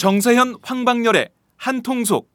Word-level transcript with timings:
정세현 0.00 0.56
황방열의 0.62 1.28
한통속 1.58 2.32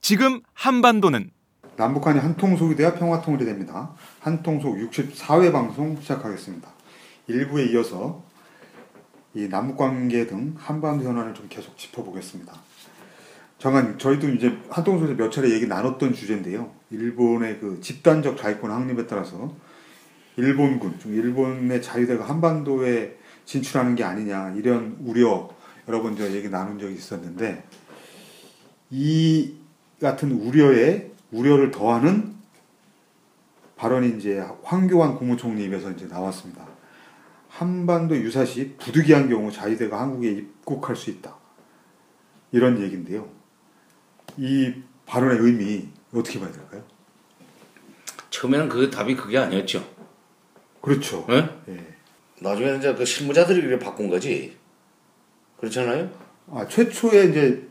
지금 0.00 0.40
한반도는 0.54 1.32
남북한이 1.74 2.20
한통속이 2.20 2.76
돼야 2.76 2.94
평화통일이 2.94 3.44
됩니다. 3.44 3.92
한통속 4.20 4.76
64회 4.76 5.52
방송 5.52 6.00
시작하겠습니다. 6.00 6.68
1부에 7.28 7.72
이어서 7.72 8.22
이 9.34 9.48
남북관계 9.48 10.28
등 10.28 10.54
한반도 10.56 11.06
현안을 11.06 11.34
좀 11.34 11.46
계속 11.48 11.76
짚어보겠습니다. 11.76 12.52
잠깐 13.58 13.98
저희도 13.98 14.28
이제 14.34 14.56
한통속에서 14.70 15.16
몇 15.16 15.32
차례 15.32 15.50
얘기 15.50 15.66
나눴던 15.66 16.14
주제인데요. 16.14 16.70
일본의 16.92 17.58
그 17.58 17.80
집단적 17.80 18.36
자위권 18.36 18.70
확립에 18.70 19.08
따라서 19.08 19.52
일본군, 20.36 21.00
일본의 21.04 21.82
자유대가 21.82 22.28
한반도에 22.28 23.18
진출하는 23.44 23.96
게 23.96 24.04
아니냐 24.04 24.52
이런 24.54 24.98
우려 25.00 25.57
여러 25.88 26.02
번 26.02 26.14
제가 26.14 26.32
얘기 26.34 26.50
나눈 26.50 26.78
적이 26.78 26.94
있었는데 26.94 27.64
이 28.90 29.54
같은 30.00 30.30
우려에 30.32 31.10
우려를 31.32 31.70
더하는 31.70 32.36
발언이 33.76 34.18
이제 34.18 34.44
황교안 34.62 35.16
국무총리 35.16 35.64
입에서 35.64 35.90
이제 35.90 36.06
나왔습니다. 36.06 36.68
한반도 37.48 38.16
유사시 38.16 38.74
부득이한 38.78 39.28
경우 39.28 39.50
자위대가 39.50 40.00
한국에 40.00 40.30
입국할 40.30 40.94
수 40.94 41.10
있다. 41.10 41.36
이런 42.52 42.80
얘기인데요. 42.82 43.28
이 44.36 44.74
발언의 45.06 45.38
의미 45.38 45.88
어떻게 46.12 46.38
봐야 46.38 46.52
될까요? 46.52 46.84
처음에는 48.30 48.68
그 48.68 48.90
답이 48.90 49.16
그게 49.16 49.38
아니었죠. 49.38 49.84
그렇죠. 50.80 51.24
네? 51.28 51.48
예. 51.68 51.96
나중에는 52.40 52.78
이제 52.78 52.94
그 52.94 53.04
실무자들이 53.04 53.78
바꾼 53.78 54.08
거지. 54.08 54.56
그렇잖아요? 55.58 56.10
아, 56.50 56.66
최초에 56.66 57.24
이제 57.26 57.68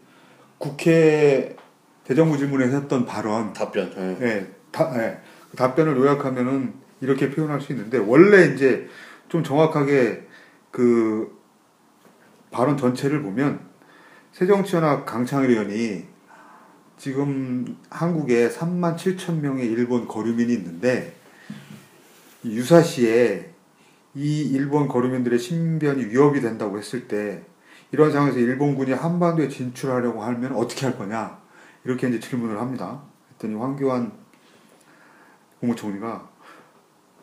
국회 0.57 1.55
대정부 2.03 2.37
질문에 2.37 2.67
했던 2.67 3.05
발언, 3.05 3.53
답변. 3.53 3.91
예. 3.97 4.25
예, 4.25 4.47
다, 4.71 4.91
예, 4.95 5.19
그 5.51 5.57
답변을 5.57 5.97
요약하면은 5.97 6.73
이렇게 7.01 7.29
표현할 7.29 7.61
수 7.61 7.71
있는데 7.73 7.97
원래 7.97 8.53
이제 8.53 8.87
좀 9.29 9.43
정확하게 9.43 10.27
그 10.71 11.37
발언 12.51 12.77
전체를 12.77 13.21
보면 13.21 13.59
새정치연합 14.31 15.05
강창일 15.05 15.51
의원이 15.51 16.05
지금 16.97 17.77
한국에 17.89 18.49
3만 18.49 18.95
7천 18.95 19.39
명의 19.39 19.67
일본 19.67 20.07
거류민이 20.07 20.53
있는데 20.53 21.13
이 22.43 22.55
유사시에 22.55 23.51
이 24.15 24.41
일본 24.41 24.87
거류민들의 24.87 25.37
신변이 25.37 26.05
위협이 26.05 26.41
된다고 26.41 26.77
했을 26.77 27.07
때 27.07 27.43
이런 27.91 28.11
상황에서 28.11 28.39
일본군이 28.39 28.91
한반도에 28.91 29.47
진출하려고 29.49 30.21
하면 30.23 30.53
어떻게 30.55 30.85
할 30.85 30.97
거냐 30.97 31.39
이렇게 31.85 32.07
이제 32.09 32.19
질문을 32.19 32.59
합니다. 32.59 33.01
했더니 33.33 33.55
황교안 33.55 34.11
국무총리가 35.59 36.29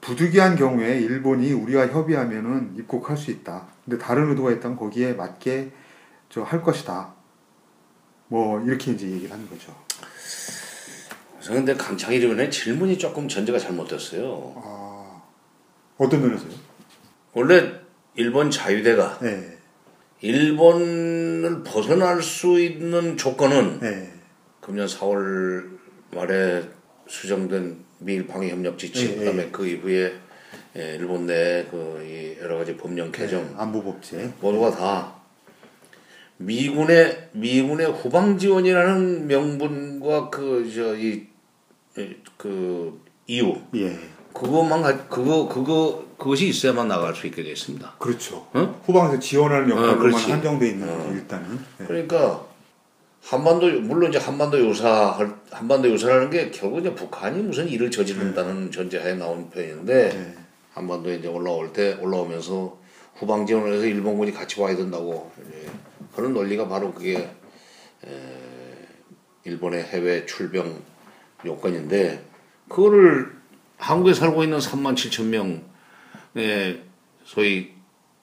부득이한 0.00 0.56
경우에 0.56 1.00
일본이 1.00 1.52
우리와 1.52 1.86
협의하면은 1.88 2.74
입국할 2.76 3.16
수 3.16 3.30
있다. 3.30 3.66
근데 3.84 3.98
다른 3.98 4.28
의도가 4.30 4.52
있다면 4.52 4.76
거기에 4.76 5.14
맞게 5.14 5.72
저 6.28 6.42
할 6.42 6.62
것이다. 6.62 7.12
뭐 8.28 8.60
이렇게 8.62 8.92
이제 8.92 9.06
얘기를 9.08 9.32
하는 9.32 9.48
거죠. 9.48 9.74
그런데 11.46 11.74
강창일 11.74 12.22
의원의 12.22 12.50
질문이 12.50 12.98
조금 12.98 13.28
전제가 13.28 13.58
잘못됐어요. 13.58 14.54
아 14.64 15.22
어떤 15.98 16.22
면에서요? 16.22 16.50
원래 17.34 17.80
일본 18.14 18.50
자유대가 18.50 19.18
네, 19.20 19.58
일본을 20.24 21.62
벗어날 21.64 22.22
수 22.22 22.58
있는 22.58 23.18
조건은 23.18 23.80
네, 23.80 24.10
금년 24.62 24.86
4월 24.86 25.68
말에 26.12 26.62
수정된 27.06 27.84
미일 27.98 28.26
방위 28.26 28.48
협력 28.50 28.78
지침 28.78 29.10
예, 29.12 29.16
그다음에 29.16 29.42
예. 29.44 29.48
그 29.52 29.66
이후에 29.66 30.14
예, 30.76 30.94
일본 30.96 31.26
내 31.26 31.66
그 31.70 32.36
여러 32.40 32.56
가지 32.56 32.74
법령 32.74 33.12
개정 33.12 33.42
네, 33.44 33.54
안보 33.58 33.82
법제. 33.82 34.32
모두가 34.40 34.70
다 34.70 35.14
미군의 36.38 37.28
미군의 37.32 37.92
후방 37.92 38.38
지원이라는 38.38 39.26
명분과 39.26 40.30
그 40.30 40.64
저 40.74 40.94
이 40.96 41.26
그 42.38 42.98
이유 43.26 43.56
예, 43.76 43.96
그것만 44.32 44.80
가, 44.82 45.06
그거 45.08 45.46
그거 45.48 46.04
그것이 46.24 46.48
있어야만 46.48 46.88
나갈 46.88 47.14
수 47.14 47.26
있게 47.26 47.42
돼 47.42 47.50
있습니다. 47.50 47.96
그렇죠. 47.98 48.46
응? 48.56 48.74
후방에서 48.86 49.18
지원하는 49.18 49.68
역할로만 49.68 49.98
그렇지. 49.98 50.30
한정돼 50.30 50.68
있는 50.70 50.88
어. 50.88 51.12
일단은. 51.12 51.58
네. 51.76 51.84
그러니까 51.86 52.46
한반도 53.22 53.66
물론 53.82 54.08
이제 54.08 54.18
한반도 54.18 54.58
요사 54.58 55.18
한반도 55.50 55.90
요사라는 55.90 56.30
게 56.30 56.50
결국 56.50 56.80
이제 56.80 56.94
북한이 56.94 57.42
무슨 57.42 57.68
일을 57.68 57.90
저지른다는 57.90 58.70
전제하에 58.70 59.16
나온 59.16 59.50
표현인데 59.50 60.08
네. 60.08 60.34
한반도에 60.72 61.16
이제 61.16 61.28
올라올 61.28 61.74
때 61.74 61.92
올라오면서 62.00 62.78
후방 63.16 63.44
지원을 63.44 63.74
해서 63.74 63.84
일본군이 63.84 64.32
같이 64.32 64.58
와야 64.62 64.74
된다고 64.74 65.30
이제 65.46 65.70
그런 66.16 66.32
논리가 66.32 66.68
바로 66.68 66.94
그게 66.94 67.18
에, 67.18 68.08
일본의 69.44 69.84
해외 69.84 70.24
출병 70.24 70.74
요건인데 71.44 72.24
그거를 72.70 73.30
한국에 73.76 74.14
살고 74.14 74.42
있는 74.42 74.56
3만 74.56 74.94
7천 74.94 75.24
명 75.26 75.73
의 76.36 76.82
소위 77.24 77.72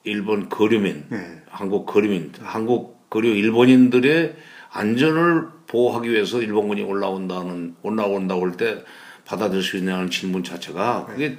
일본 0.04 0.48
거류민, 0.48 1.06
네. 1.08 1.42
한국 1.48 1.86
거류민, 1.86 2.32
한국 2.42 3.08
거류 3.10 3.28
일본인들의 3.28 4.36
안전을 4.70 5.48
보호하기 5.66 6.10
위해서 6.10 6.40
일본군이 6.42 6.82
올라온다는 6.82 7.76
올라온다고 7.82 8.42
할 8.44 8.56
때 8.56 8.84
받아들일 9.24 9.62
수 9.62 9.76
있냐는 9.76 10.10
질문 10.10 10.42
자체가 10.42 11.06
그게 11.06 11.38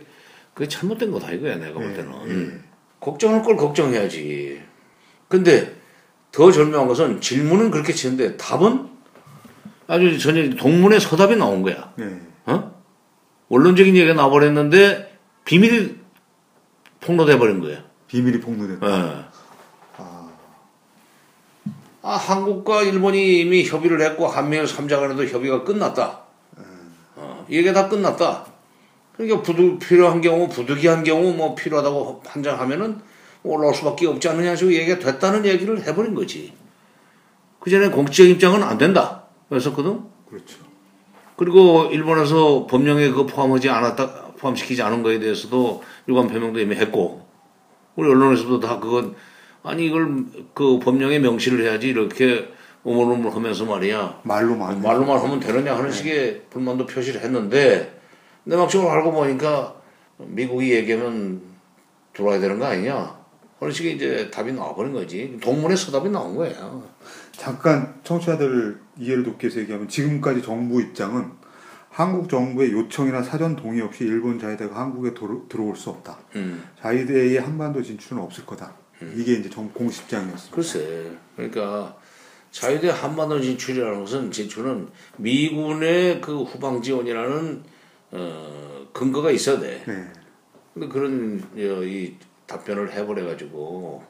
그게 0.53 0.67
잘못된 0.67 1.11
거다 1.11 1.31
이거야 1.31 1.57
내가 1.57 1.73
볼 1.73 1.89
네, 1.89 1.93
때는 1.95 2.11
네. 2.27 2.59
걱정할 2.99 3.43
걸 3.43 3.57
걱정해야지. 3.57 4.61
근데 5.27 5.75
더 6.31 6.51
절묘한 6.51 6.87
것은 6.87 7.21
질문은 7.21 7.69
그렇게 7.71 7.91
치는데 7.93 8.37
답은 8.37 8.87
아주 9.87 10.17
전혀 10.17 10.49
동문의 10.55 10.99
서답이 10.99 11.35
나온 11.35 11.61
거야. 11.61 11.93
네. 11.97 12.19
어? 12.45 12.81
원론적인 13.49 13.95
얘기가 13.95 14.13
나와버렸는데 14.13 15.17
비밀이 15.45 16.02
폭로돼 17.03 17.37
버린 17.37 17.59
거예요. 17.59 17.79
비밀이 18.07 18.39
폭로됐다. 18.39 18.87
예. 18.87 19.25
아, 19.97 20.29
아, 22.01 22.15
한국과 22.15 22.83
일본이 22.83 23.39
이미 23.39 23.65
협의를 23.65 24.01
했고 24.01 24.27
한미일 24.27 24.65
3자 24.65 24.99
간에도 24.99 25.25
협의가 25.25 25.63
끝났다. 25.63 26.21
어, 27.15 27.45
이 27.49 27.57
얘기가 27.57 27.73
다 27.73 27.89
끝났다. 27.89 28.45
그러니까 29.15 29.41
부득 29.41 29.79
필요한 29.79 30.21
경우 30.21 30.47
부득이한 30.47 31.03
경우 31.03 31.33
뭐 31.33 31.53
필요하다고 31.55 32.21
판정하면은 32.21 32.99
올라올 33.43 33.73
수밖에 33.73 34.07
없지 34.07 34.27
않느냐 34.29 34.55
저 34.55 34.71
얘기가 34.71 34.99
됐다는 34.99 35.45
얘기를 35.45 35.81
해버린 35.85 36.15
거지. 36.15 36.53
그 37.59 37.69
전에 37.69 37.89
공식적 37.89 38.27
입장은 38.27 38.63
안 38.63 38.77
된다. 38.77 39.23
그랬었거든. 39.49 40.01
그렇죠. 40.29 40.57
그리고 41.35 41.85
일본에서 41.91 42.67
법령에 42.67 43.09
그 43.09 43.25
포함하지 43.25 43.69
않았다 43.69 44.33
포함시키지 44.37 44.81
않은 44.81 45.03
거에 45.03 45.19
대해서도 45.19 45.83
일관 46.07 46.27
표명도 46.27 46.59
이미 46.59 46.75
했고 46.75 47.25
우리 47.95 48.09
언론에서도 48.09 48.59
다 48.59 48.79
그건 48.79 49.15
아니 49.63 49.85
이걸 49.85 50.25
그 50.53 50.79
법령에 50.79 51.19
명시를 51.19 51.63
해야지 51.65 51.87
이렇게 51.89 52.51
오물오물 52.83 53.31
하면서 53.31 53.65
말이야 53.65 54.21
말로만. 54.23 54.81
말로만 54.81 55.19
하면 55.19 55.39
되느냐 55.39 55.75
하는 55.77 55.89
식의 55.89 56.43
불만도 56.49 56.85
표시를 56.85 57.21
했는데 57.21 57.99
내 58.43 58.57
막상을 58.57 58.85
알고 58.89 59.13
보니까 59.13 59.75
미국이 60.17 60.71
얘기하면 60.71 61.41
들어와야 62.13 62.39
되는 62.39 62.59
거 62.59 62.65
아니냐 62.65 63.23
그런 63.57 63.71
식의 63.71 63.95
이제 63.95 64.29
답이 64.29 64.51
나와버린 64.51 64.91
거지 64.91 65.37
동문의 65.41 65.77
서답이 65.77 66.09
나온 66.09 66.35
거예요. 66.35 66.83
잠깐 67.31 67.95
청취자들 68.03 68.77
이해를 68.99 69.23
돕기 69.23 69.45
위해서 69.45 69.61
얘기하면 69.61 69.87
지금까지 69.87 70.41
정부 70.41 70.81
입장은 70.81 71.42
한국 71.93 72.27
정부의 72.27 72.71
요청이나 72.71 73.21
사전 73.21 73.55
동의 73.55 73.79
없이 73.81 74.03
일본 74.03 74.39
자위대가 74.39 74.75
한국에 74.79 75.13
도로- 75.13 75.47
들어올 75.47 75.75
수 75.75 75.91
없다. 75.91 76.17
음, 76.35 76.63
자위대의 76.81 77.37
한반도 77.39 77.83
진출은 77.83 78.19
없을 78.21 78.45
거다. 78.47 78.73
이게 79.15 79.33
이제 79.33 79.47
정 79.49 79.69
공식장이었습니다. 79.73 80.55
글쎄, 80.55 81.11
그러니까 81.35 81.95
자유대 82.49 82.89
한반도 82.89 83.39
진출이라는 83.39 83.99
것은 83.99 84.31
진출은 84.31 84.87
미군의 85.17 86.19
그 86.21 86.41
후방 86.43 86.81
지원이라는 86.81 87.63
어, 88.11 88.87
근거가 88.91 89.29
있어야 89.31 89.59
돼. 89.59 89.83
네. 89.85 90.11
근데 90.73 90.87
그런 90.87 91.43
어, 91.53 91.83
이 91.83 92.15
답변을 92.47 92.91
해버려 92.93 93.25
가지고 93.25 94.03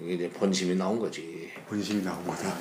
이게 0.00 0.14
이제 0.14 0.30
번심이 0.30 0.76
나온 0.76 0.98
거지. 0.98 1.50
본심이 1.68 2.02
나온 2.02 2.24
거다. 2.26 2.54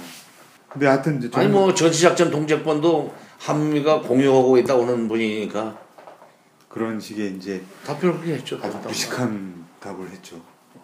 근데 0.73 0.87
하여튼 0.87 1.17
이제 1.19 1.29
아니 1.33 1.45
정- 1.47 1.51
뭐 1.51 1.73
전시작전 1.73 2.31
동작권도 2.31 3.13
한미가 3.39 4.01
공유하고 4.01 4.57
있다고는 4.59 5.07
분이니까 5.07 5.77
그런 6.69 6.99
식의 6.99 7.35
이제 7.35 7.61
답변을 7.85 8.15
그렇게 8.15 8.33
했죠. 8.35 8.59
아주 8.61 8.77
무식한 8.87 9.65
답을 9.79 10.09
했죠. 10.09 10.39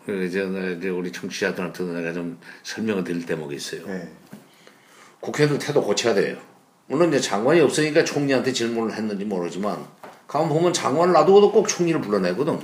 그 0.05 0.25
이제 0.25 0.43
나 0.45 0.65
이제 0.69 0.89
우리 0.89 1.11
청취자들한테 1.11 1.83
내가 1.83 2.13
좀 2.13 2.37
설명을 2.63 3.03
드릴 3.03 3.25
대목이 3.25 3.55
있어요. 3.55 3.85
네. 3.87 4.11
국회의원들 5.21 5.65
태도 5.65 5.81
고쳐야 5.83 6.13
돼요. 6.13 6.37
물론 6.87 7.09
이제 7.09 7.19
장관이 7.19 7.59
없으니까 7.61 8.03
총리한테 8.03 8.51
질문을 8.53 8.95
했는지 8.95 9.25
모르지만 9.25 9.77
가만 10.27 10.49
보면 10.49 10.73
장관을 10.73 11.13
놔두고도 11.13 11.51
꼭 11.51 11.67
총리를 11.67 11.99
불러내거든. 12.01 12.59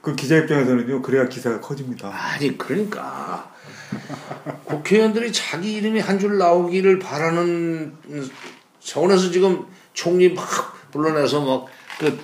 그 0.00 0.14
기자 0.16 0.36
입장에서는요. 0.38 1.02
그래야 1.02 1.28
기사가 1.28 1.60
커집니다. 1.60 2.08
아니 2.08 2.56
그러니까 2.56 3.52
국회의원들이 4.70 5.32
자기 5.32 5.74
이름이 5.74 6.00
한 6.00 6.18
줄 6.18 6.38
나오기를 6.38 6.98
바라는 6.98 7.94
차원에서 8.80 9.30
지금 9.30 9.66
총리 9.92 10.32
막 10.32 10.44
불러내서 10.90 11.40
막 11.40 11.66
그 11.98 12.18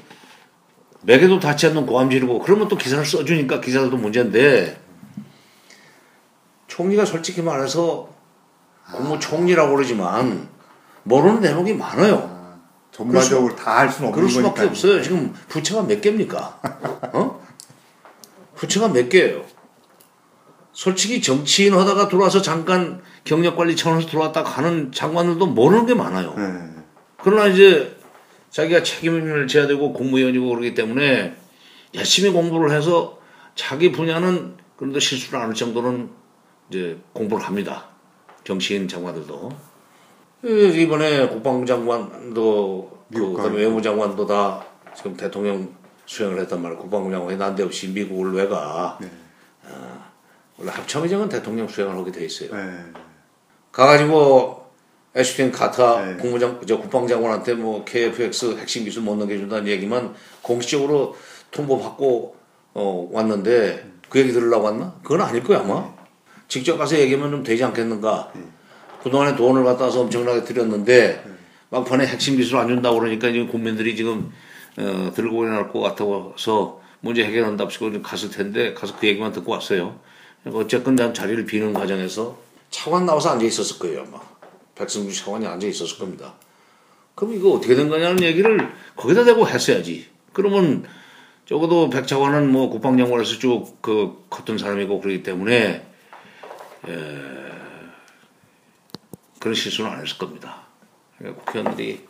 맥에도 1.02 1.38
닿지 1.38 1.66
않는 1.66 1.84
고함 1.84 2.08
지르고 2.08 2.38
그러면 2.40 2.66
또 2.68 2.76
기사를 2.78 3.04
써주니까 3.04 3.60
기사도 3.60 3.94
문제인데 3.98 4.80
총리가 6.66 7.04
솔직히 7.04 7.42
말해서 7.42 8.08
국무총리라고 8.90 9.74
그러지만 9.74 10.48
모르는 11.02 11.40
대목이 11.42 11.74
많아요. 11.74 12.34
전반적으로 12.90 13.54
다 13.54 13.78
할 13.80 13.90
수는 13.90 14.08
없는 14.08 14.12
그럴 14.12 14.30
수밖에 14.30 14.54
거니까. 14.54 14.70
없어요. 14.70 15.02
지금 15.02 15.34
부채가 15.48 15.82
몇 15.82 16.00
개입니까? 16.00 16.60
어? 17.12 17.42
부채가 18.54 18.88
몇 18.88 19.08
개예요? 19.10 19.44
솔직히 20.80 21.22
정치인 21.22 21.72
하다가 21.72 22.06
들어와서 22.08 22.42
잠깐 22.42 23.00
경력 23.24 23.56
관리 23.56 23.74
차원에서 23.74 24.08
들어왔다가 24.10 24.50
가는 24.50 24.92
장관들도 24.92 25.46
모르는 25.46 25.86
게 25.86 25.94
많아요. 25.94 26.34
네. 26.36 26.82
그러나 27.16 27.46
이제 27.46 27.96
자기가 28.50 28.82
책임을 28.82 29.48
져야 29.48 29.66
되고 29.66 29.94
공무원이고 29.94 30.46
그러기 30.50 30.74
때문에 30.74 31.34
열심히 31.94 32.30
공부를 32.30 32.72
해서 32.76 33.18
자기 33.54 33.90
분야는 33.90 34.56
그런데 34.76 35.00
실수를 35.00 35.38
안 35.40 35.46
할 35.48 35.54
정도는 35.54 36.10
이제 36.68 36.98
공부를 37.14 37.42
합니다. 37.46 37.86
정치인 38.44 38.86
장관들도. 38.86 39.48
이- 40.44 40.82
이번에 40.82 41.26
국방장관도 41.28 42.98
그 43.14 43.32
그다음에. 43.32 43.60
외무장관도 43.62 44.26
다 44.26 44.62
지금 44.94 45.16
대통령 45.16 45.74
수행을 46.04 46.38
했단 46.40 46.60
말이에요. 46.60 46.78
국방장관이 46.82 47.38
난데없이 47.38 47.88
미국을 47.88 48.32
왜 48.34 48.46
가? 48.46 48.98
네. 49.00 49.10
원래 50.58 50.70
합참의장은 50.70 51.28
대통령 51.28 51.68
수행을 51.68 51.96
하게 51.96 52.12
돼 52.12 52.24
있어요. 52.24 52.54
네. 52.54 52.78
가가지고 53.72 54.66
애슈틴 55.14 55.52
카타 55.52 56.04
네. 56.04 56.16
국무장 56.16 56.60
저 56.66 56.78
국방장관한테 56.78 57.54
뭐 57.54 57.84
KF-X 57.84 58.58
핵심 58.58 58.84
기술 58.84 59.02
못 59.02 59.16
넘겨준다는 59.16 59.66
얘기만 59.68 60.14
공식적으로 60.42 61.16
통보받고 61.50 62.36
어 62.74 63.08
왔는데 63.12 63.92
그 64.08 64.18
얘기 64.18 64.32
들으려고 64.32 64.66
왔나? 64.66 64.94
그건 65.02 65.22
아닐 65.22 65.42
거야 65.42 65.60
아마. 65.60 65.94
직접 66.48 66.76
가서 66.76 66.98
얘기하면 66.98 67.30
좀 67.30 67.42
되지 67.42 67.64
않겠는가? 67.64 68.32
그동안에 69.02 69.36
돈을 69.36 69.64
갖다 69.64 69.90
서 69.90 70.02
엄청나게 70.02 70.44
들였는데 70.44 71.24
막판에 71.70 72.06
핵심 72.06 72.36
기술 72.36 72.58
안 72.58 72.68
준다고 72.68 72.98
그러니까 72.98 73.30
지금 73.32 73.48
국민들이 73.48 73.96
지금 73.96 74.30
어, 74.78 75.10
들고 75.14 75.44
일어날 75.44 75.68
것 75.68 75.80
같아서 75.80 76.80
문제 77.00 77.24
해결한답시고 77.24 78.02
갔을 78.02 78.30
텐데 78.30 78.74
가서 78.74 78.96
그 78.98 79.06
얘기만 79.06 79.32
듣고 79.32 79.52
왔어요. 79.52 79.98
그러니까 80.46 80.64
어쨌건 80.64 80.94
난 80.94 81.12
자리를 81.12 81.44
비는 81.44 81.72
과정에서 81.72 82.38
차관 82.70 83.04
나와서 83.04 83.30
앉아 83.30 83.44
있었을 83.44 83.80
거예요 83.80 84.04
아마. 84.06 84.20
백승주 84.76 85.12
차관이 85.12 85.44
앉아 85.44 85.66
있었을 85.66 85.98
겁니다. 85.98 86.34
그럼 87.16 87.34
이거 87.34 87.50
어떻게 87.50 87.74
된 87.74 87.88
거냐는 87.88 88.22
얘기를 88.22 88.72
거기다 88.94 89.24
대고 89.24 89.48
했어야지. 89.48 90.08
그러면 90.32 90.86
적어도 91.46 91.90
백 91.90 92.06
차관은 92.06 92.48
뭐 92.52 92.68
국방장관에서 92.70 93.38
쭉 93.38 93.82
그 93.82 94.24
컸던 94.30 94.58
사람이고 94.58 95.00
그러기 95.00 95.24
때문에 95.24 95.84
에, 96.88 96.94
그런 99.40 99.54
실수는 99.54 99.90
안 99.90 100.00
했을 100.00 100.16
겁니다. 100.16 100.62
그러니까 101.18 101.42
국회의원들이 101.42 102.06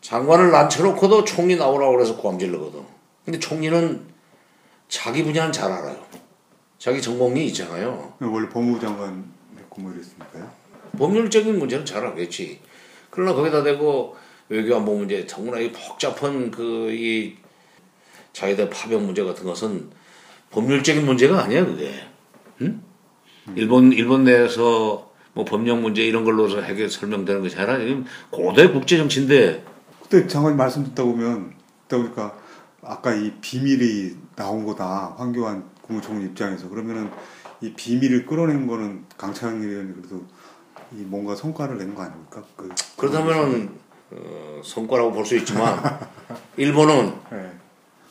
장관을 0.00 0.52
앉혀놓고도 0.52 1.22
총리 1.22 1.54
나오라고 1.54 1.92
그래서 1.92 2.16
고함질르거든. 2.16 2.84
근데 3.24 3.38
총리는 3.38 4.08
자기 4.88 5.22
분야는 5.22 5.52
잘 5.52 5.70
알아요. 5.70 6.21
자기 6.82 7.00
전공이 7.00 7.46
있잖아요. 7.46 8.12
원래 8.20 8.48
법무부 8.48 8.80
장관 8.80 9.24
했고 9.56 9.82
뭐 9.82 9.92
이랬으니까요. 9.92 10.50
법률적인 10.98 11.56
문제는 11.56 11.84
잘 11.86 12.04
알겠지. 12.04 12.58
그러나 13.08 13.34
거기다 13.34 13.62
대고 13.62 14.16
외교안보 14.48 14.96
문제, 14.96 15.24
정말 15.24 15.62
이 15.62 15.70
복잡한 15.70 16.50
그 16.50 16.90
이 16.90 17.36
자유대 18.32 18.68
파병 18.68 19.06
문제 19.06 19.22
같은 19.22 19.44
것은 19.44 19.90
법률적인 20.50 21.06
문제가 21.06 21.44
아니야 21.44 21.64
그게. 21.64 21.94
응? 22.62 22.82
일본 23.54 23.92
일본 23.92 24.24
내에서 24.24 25.12
뭐 25.34 25.44
법령 25.44 25.82
문제 25.82 26.02
이런 26.02 26.24
걸로서 26.24 26.60
해결 26.60 26.90
설명되는 26.90 27.42
것이 27.42 27.56
아니라 27.58 27.78
지금 27.78 28.04
고대 28.30 28.68
국제 28.68 28.96
정치인데 28.96 29.64
그때 30.02 30.26
장관님 30.26 30.56
말씀 30.56 30.82
듣다 30.82 31.04
보면 31.04 31.54
듣다 31.86 32.02
보니까 32.02 32.36
아까 32.82 33.14
이 33.14 33.30
비밀이 33.40 34.16
나온 34.34 34.64
거다 34.64 35.14
황교안 35.16 35.71
국무총리 35.92 36.24
입장에서 36.26 36.68
그러면은 36.68 37.10
이 37.60 37.72
비밀을 37.74 38.24
끌어낸 38.26 38.66
거는 38.66 39.04
강창일 39.16 39.68
의원이 39.68 39.92
그래도 39.94 40.22
이 40.92 40.96
뭔가 41.04 41.34
성과를 41.34 41.76
낸 41.78 41.94
거 41.94 42.02
아닙니까? 42.02 42.42
그 42.56 42.68
그렇다면은 42.96 43.70
어, 44.10 44.60
성과라고 44.64 45.12
볼 45.12 45.24
수 45.24 45.36
있지만 45.36 45.80
일본은 46.56 47.14
네. 47.30 47.52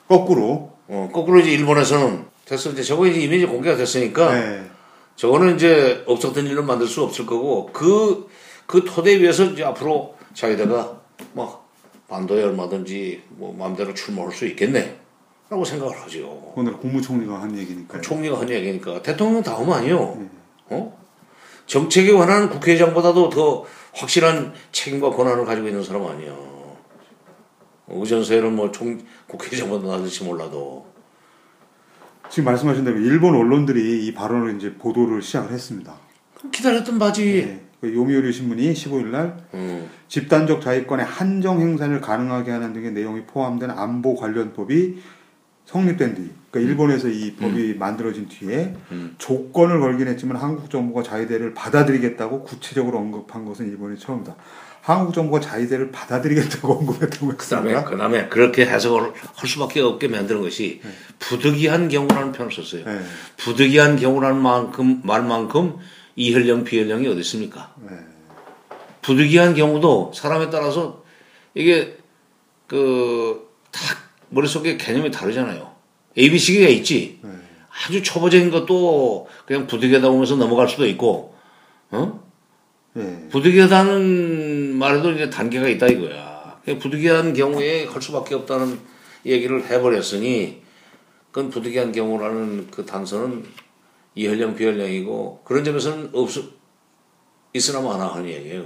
거꾸로 0.08 0.72
어, 0.88 1.10
거꾸로 1.12 1.40
이제 1.40 1.52
일본에서는 1.52 2.26
됐어 2.46 2.72
이제 2.72 2.84
저거 2.84 3.08
이제 3.08 3.20
이미지 3.20 3.46
공개가 3.46 3.76
됐으니까 3.76 4.34
네. 4.34 4.70
저거는 5.16 5.56
이제 5.56 6.04
없었던 6.08 6.46
일을 6.48 6.64
만들 6.64 6.88
수 6.88 7.04
없을 7.04 7.26
거고 7.26 7.70
그, 7.74 8.28
그 8.66 8.84
토대 8.86 9.20
위에서 9.20 9.46
이제 9.46 9.64
앞으로 9.64 10.16
자기네가 10.34 11.02
뭐 11.34 11.66
반도에 12.08 12.44
얼마든지 12.44 13.24
뭐 13.30 13.54
마음대로 13.56 13.94
출마할 13.94 14.32
수 14.32 14.46
있겠네 14.48 14.98
라고 15.52 15.66
생각을 15.66 16.02
하죠. 16.04 16.54
오늘 16.56 16.72
국무총리가 16.78 17.42
한 17.42 17.58
얘기니까 17.58 18.00
총리가 18.00 18.40
한 18.40 18.50
얘기니까 18.50 19.02
대통령은 19.02 19.44
다음 19.44 19.70
아니요. 19.70 20.18
어? 20.70 20.98
정책에 21.66 22.14
관한 22.14 22.50
국회의장보다도 22.50 23.30
더 23.30 23.66
확실한 23.94 24.54
책임과 24.72 25.10
권한을 25.10 25.44
가지고 25.44 25.68
있는 25.68 25.84
사람 25.84 26.06
아니야. 26.06 26.34
의전서에는 27.90 28.56
뭐 28.56 28.72
총, 28.72 28.98
국회의장보다 29.28 29.90
낮을지 29.90 30.24
몰라도. 30.24 30.86
지금 32.30 32.46
말씀하신 32.46 32.86
대로 32.86 32.98
일본 32.98 33.36
언론들이 33.36 34.06
이 34.06 34.14
발언을 34.14 34.56
이제 34.56 34.74
보도를 34.76 35.22
시작을 35.22 35.52
했습니다. 35.52 35.94
기다렸던 36.50 36.98
바지. 36.98 37.46
네. 37.46 37.66
그 37.82 37.94
요미우리 37.94 38.32
신문이 38.32 38.72
15일 38.72 39.08
날 39.08 39.38
음. 39.54 39.90
집단적 40.08 40.62
자위권의 40.62 41.06
한정 41.06 41.60
행사를 41.60 42.00
가능하게 42.00 42.52
하는 42.52 42.72
등의 42.72 42.94
내용이 42.94 43.26
포함된 43.26 43.70
안보 43.72 44.16
관련법이 44.16 45.02
성립된 45.72 46.16
뒤, 46.16 46.30
그러니까 46.52 46.70
일본에서 46.70 47.08
이 47.08 47.34
법이 47.36 47.76
만들어진 47.76 48.28
뒤에 48.28 48.76
음. 48.92 49.16
조건을 49.18 49.80
걸긴 49.80 50.08
했지만 50.10 50.36
한국 50.36 50.70
정부가 50.70 51.02
자위대를 51.02 51.54
받아들이겠다고 51.54 52.44
구체적으로 52.44 52.98
언급한 52.98 53.46
것은 53.46 53.72
이번이 53.74 53.98
처음이다. 53.98 54.36
한국 54.82 55.14
정부가 55.14 55.40
자위대를 55.40 55.92
받아들이겠다고 55.92 56.74
언급했다고 56.80 57.28
그다음에 57.38 57.70
했습니다. 57.70 57.84
그다음에 57.86 58.28
그렇게 58.28 58.66
해석을 58.66 59.14
할 59.36 59.50
수밖에 59.50 59.80
없게 59.80 60.10
만드는 60.10 60.42
것이 60.42 60.82
부득이한 61.20 61.88
경우라는 61.88 62.34
표현을 62.34 62.54
썼어요. 62.54 62.84
네. 62.84 63.00
부득이한 63.38 63.96
경우라는 63.96 64.42
만큼 64.42 65.02
말만큼 65.04 65.78
이혈령 66.18 66.66
비혈령이 66.66 67.08
어디 67.08 67.22
있습니까? 67.22 67.74
네. 67.80 67.96
부득이한 69.04 69.54
경우도 69.56 70.12
사람에 70.14 70.50
따라서 70.50 71.04
이게 71.54 71.98
그다 72.68 74.11
머릿속에 74.32 74.78
개념이 74.78 75.12
다르잖아요. 75.12 75.72
ABC가 76.18 76.68
있지. 76.70 77.20
네. 77.22 77.30
아주 77.70 78.02
초보적인 78.02 78.50
것도 78.50 79.28
그냥 79.46 79.68
부득이하다 79.68 80.10
보면서 80.10 80.36
넘어갈 80.36 80.68
수도 80.68 80.86
있고, 80.88 81.36
어? 81.92 82.22
네. 82.94 83.28
부득이하다는 83.30 84.76
말에도 84.76 85.12
이제 85.12 85.30
단계가 85.30 85.68
있다 85.70 85.88
이거야. 85.88 86.60
부득이한 86.80 87.34
경우에 87.34 87.86
할 87.86 88.02
수밖에 88.02 88.36
없다는 88.36 88.80
얘기를 89.26 89.64
해버렸으니, 89.64 90.62
그건 91.32 91.50
부득이한 91.50 91.92
경우라는 91.92 92.68
그 92.72 92.86
단서는 92.86 93.46
이혈령 94.16 94.56
비혈령이고 94.56 95.42
그런 95.46 95.64
점에서는 95.64 96.10
없 96.14 96.30
있으나 97.54 97.82
마나 97.82 98.08
하는 98.08 98.28
얘기예요. 98.30 98.66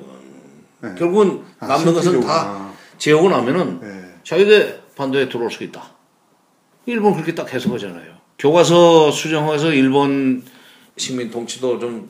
네. 0.81 0.95
결국은 0.97 1.43
아, 1.59 1.67
남는 1.67 1.93
것은 1.93 2.11
실질적으로. 2.11 2.27
다 2.27 2.41
아, 2.47 2.73
재우고 2.97 3.29
나면은 3.29 3.79
네. 3.79 4.15
자유대 4.23 4.81
반도에 4.95 5.29
들어올 5.29 5.51
수 5.51 5.63
있다. 5.63 5.91
일본 6.85 7.13
그렇게 7.13 7.33
딱 7.35 7.51
해석하잖아요. 7.53 8.15
교과서 8.37 9.11
수정해서 9.11 9.71
일본 9.71 10.43
식민 10.97 11.29
통치도 11.31 11.79
좀 11.79 12.09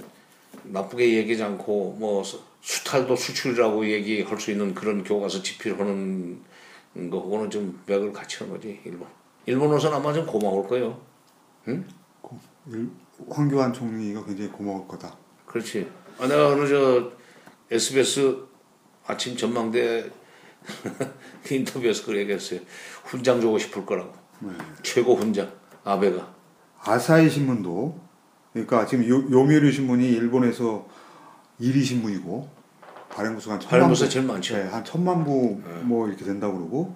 나쁘게 0.63 1.17
얘기하지 1.17 1.43
않고 1.43 1.97
뭐 1.99 2.23
수- 2.23 2.41
수탈도 2.61 3.15
수출이라고 3.15 3.87
얘기할 3.89 4.39
수 4.39 4.51
있는 4.51 4.73
그런 4.73 5.03
교과서 5.03 5.41
집필하는 5.43 6.39
거하고는 7.11 7.49
좀 7.49 7.79
맥을 7.85 8.11
같이 8.11 8.37
하는 8.39 8.53
거지 8.53 8.79
일본. 8.85 9.07
일본으로서는 9.45 9.97
아마 9.97 10.11
좀 10.13 10.25
고마울 10.25 10.67
거예요. 10.67 10.99
일- 11.67 12.89
황교안 13.29 13.71
총리가 13.71 14.25
굉장히 14.25 14.49
고마울 14.51 14.87
거다. 14.87 15.15
그렇지. 15.45 15.87
아, 16.19 16.27
내가 16.27 16.49
어느 16.49 16.67
저 16.67 17.11
SBS 17.71 18.37
아침 19.05 19.37
전망대 19.37 20.09
인터뷰에서 21.49 22.05
그렇게 22.05 22.21
얘기했어요. 22.21 22.59
훈장 23.05 23.41
주고 23.41 23.57
싶을 23.57 23.85
거라고. 23.85 24.13
최고 24.83 25.15
훈장 25.15 25.51
아베가. 25.83 26.33
아사히 26.83 27.29
신문도 27.29 27.99
그러니까 28.53 28.85
지금 28.85 29.07
요, 29.09 29.23
요미우리 29.31 29.71
신문이 29.71 30.07
일본에서 30.11 30.87
1위 31.59 31.83
신문이고 31.83 32.49
발행 33.09 33.33
부수가 33.35 33.53
한 33.53 33.59
천만 33.59 33.69
발행 33.71 33.89
부수가 33.89 34.07
부, 34.07 34.13
제일 34.13 34.25
많죠. 34.25 34.55
네, 34.57 34.63
한 34.63 34.83
천만 34.83 35.23
부 35.23 35.61
뭐 35.83 36.07
이렇게 36.07 36.25
된다고 36.25 36.57
그러고 36.57 36.95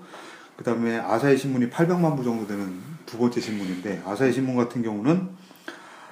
그다음에 0.58 0.98
아사히 0.98 1.38
신문이 1.38 1.70
800만 1.70 2.18
부 2.18 2.24
정도 2.24 2.46
되는 2.46 2.80
두 3.06 3.18
번째 3.18 3.40
신문인데 3.40 4.04
아사히 4.06 4.32
신문 4.34 4.56
같은 4.56 4.84
경우는 4.84 5.30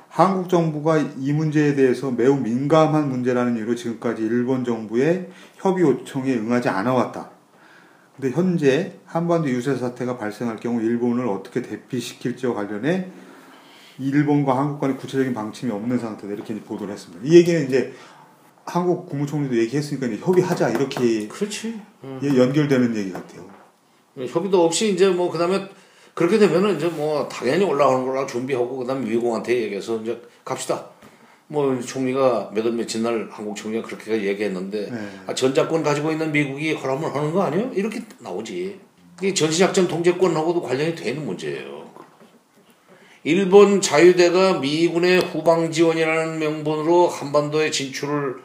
한국 0.09 0.49
정부가 0.49 0.97
이 0.97 1.33
문제에 1.33 1.75
대해서 1.75 2.09
매우 2.09 2.37
민감한 2.37 3.09
문제라는 3.09 3.57
이유로 3.57 3.75
지금까지 3.75 4.23
일본 4.23 4.63
정부의 4.63 5.29
협의 5.57 5.83
요청에 5.83 6.33
응하지 6.33 6.69
않아 6.69 6.93
왔다. 6.93 7.29
근데 8.19 8.35
현재 8.35 8.93
한반도 9.05 9.49
유세 9.49 9.75
사태가 9.75 10.17
발생할 10.17 10.57
경우 10.57 10.81
일본을 10.81 11.27
어떻게 11.27 11.61
대피시킬지와 11.61 12.55
관련해 12.55 13.09
일본과 13.99 14.57
한국 14.57 14.79
간의 14.79 14.97
구체적인 14.97 15.33
방침이 15.33 15.71
없는 15.71 15.99
상태다 15.99 16.33
이렇게 16.33 16.59
보도를 16.59 16.93
했습니다. 16.93 17.23
이 17.25 17.35
얘기는 17.35 17.67
이제 17.67 17.93
한국 18.65 19.07
국무총리도 19.07 19.55
얘기했으니까 19.57 20.07
이제 20.07 20.17
협의하자 20.17 20.69
이렇게 20.69 21.27
그렇지. 21.27 21.79
예, 22.23 22.27
연결되는 22.27 22.95
얘기 22.95 23.11
같아요. 23.11 23.47
협의도 24.17 24.65
없이 24.65 24.91
이제 24.91 25.09
뭐 25.09 25.31
그다음에 25.31 25.69
그렇게 26.13 26.39
되면은 26.39 26.77
이제 26.77 26.87
뭐 26.87 27.27
당연히 27.27 27.63
올라오는 27.63 28.05
걸로 28.05 28.25
준비하고 28.25 28.77
그다음에 28.77 29.05
미국한테 29.07 29.61
얘기해서 29.63 29.97
이제 30.01 30.19
갑시다. 30.43 30.87
뭐 31.47 31.79
총리가 31.79 32.51
몇월 32.53 32.73
며칠 32.73 33.03
날 33.03 33.29
한국 33.31 33.55
총리가 33.55 33.87
그렇게 33.87 34.23
얘기했는데 34.23 34.89
네. 34.91 35.09
아, 35.27 35.33
전작권 35.33 35.81
가지고 35.81 36.11
있는 36.11 36.31
미국이 36.31 36.73
허락을 36.73 37.13
하는 37.15 37.31
거 37.31 37.43
아니에요? 37.43 37.71
이렇게 37.73 38.01
나오지. 38.19 38.79
이게 39.19 39.33
전시작전 39.33 39.87
통제권하고도 39.87 40.61
관련이 40.61 40.95
되는 40.95 41.25
문제예요. 41.25 41.87
일본 43.23 43.81
자유대가 43.81 44.59
미군의 44.59 45.19
후방 45.21 45.71
지원이라는 45.71 46.39
명분으로 46.39 47.07
한반도에 47.07 47.71
진출을 47.71 48.35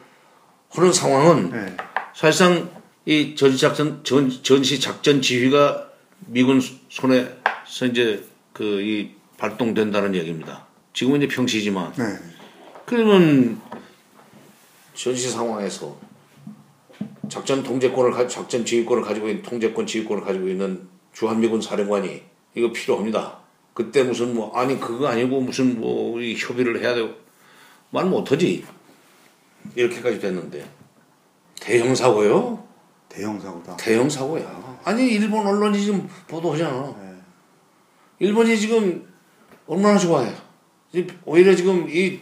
하는 0.69 0.91
상황은 0.91 1.51
네. 1.51 1.77
사실상 2.15 2.69
이 3.05 3.35
전시작전 3.35 4.03
전, 4.03 4.29
전시작전 4.29 5.21
지휘가 5.21 5.89
미군 6.27 6.61
손에서 6.89 7.85
이제 7.89 8.23
그 8.53 8.63
이 8.81 9.11
발동된다는 9.37 10.15
얘기입니다. 10.15 10.65
지금은 10.93 11.21
이제 11.21 11.27
평시지만 11.35 11.91
네. 11.97 12.05
그러면 12.85 13.61
전시 14.93 15.29
상황에서 15.29 15.95
작전 17.29 17.63
통제권을 17.63 18.11
가, 18.11 18.27
작전 18.27 18.65
지휘권을 18.65 19.03
가지고 19.03 19.29
있는 19.29 19.41
통제권 19.41 19.87
지휘권을 19.87 20.23
가지고 20.23 20.47
있는 20.47 20.87
주한미군 21.13 21.61
사령관이 21.61 22.21
이거 22.55 22.71
필요합니다. 22.71 23.39
그때 23.73 24.03
무슨 24.03 24.35
뭐 24.35 24.55
아니 24.55 24.79
그거 24.79 25.07
아니고 25.07 25.41
무슨 25.41 25.79
뭐 25.79 26.19
협의를 26.21 26.81
해야 26.81 26.93
되고 26.93 27.09
말 27.89 28.05
못하지 28.05 28.63
이렇게까지 29.75 30.19
됐는데 30.19 30.69
대형 31.59 31.95
사고요? 31.95 32.63
대형 33.09 33.39
사고다. 33.39 33.77
대형 33.77 34.09
사고야. 34.09 34.79
아니 34.83 35.07
일본 35.13 35.45
언론이 35.47 35.79
지금 35.79 36.07
보도하잖아. 36.27 36.95
네. 36.99 37.13
일본이 38.19 38.57
지금 38.57 39.07
얼마나 39.65 39.97
좋아해요. 39.97 40.35
이- 40.93 41.07
오히려 41.25 41.55
지금 41.55 41.87
이, 41.89 42.19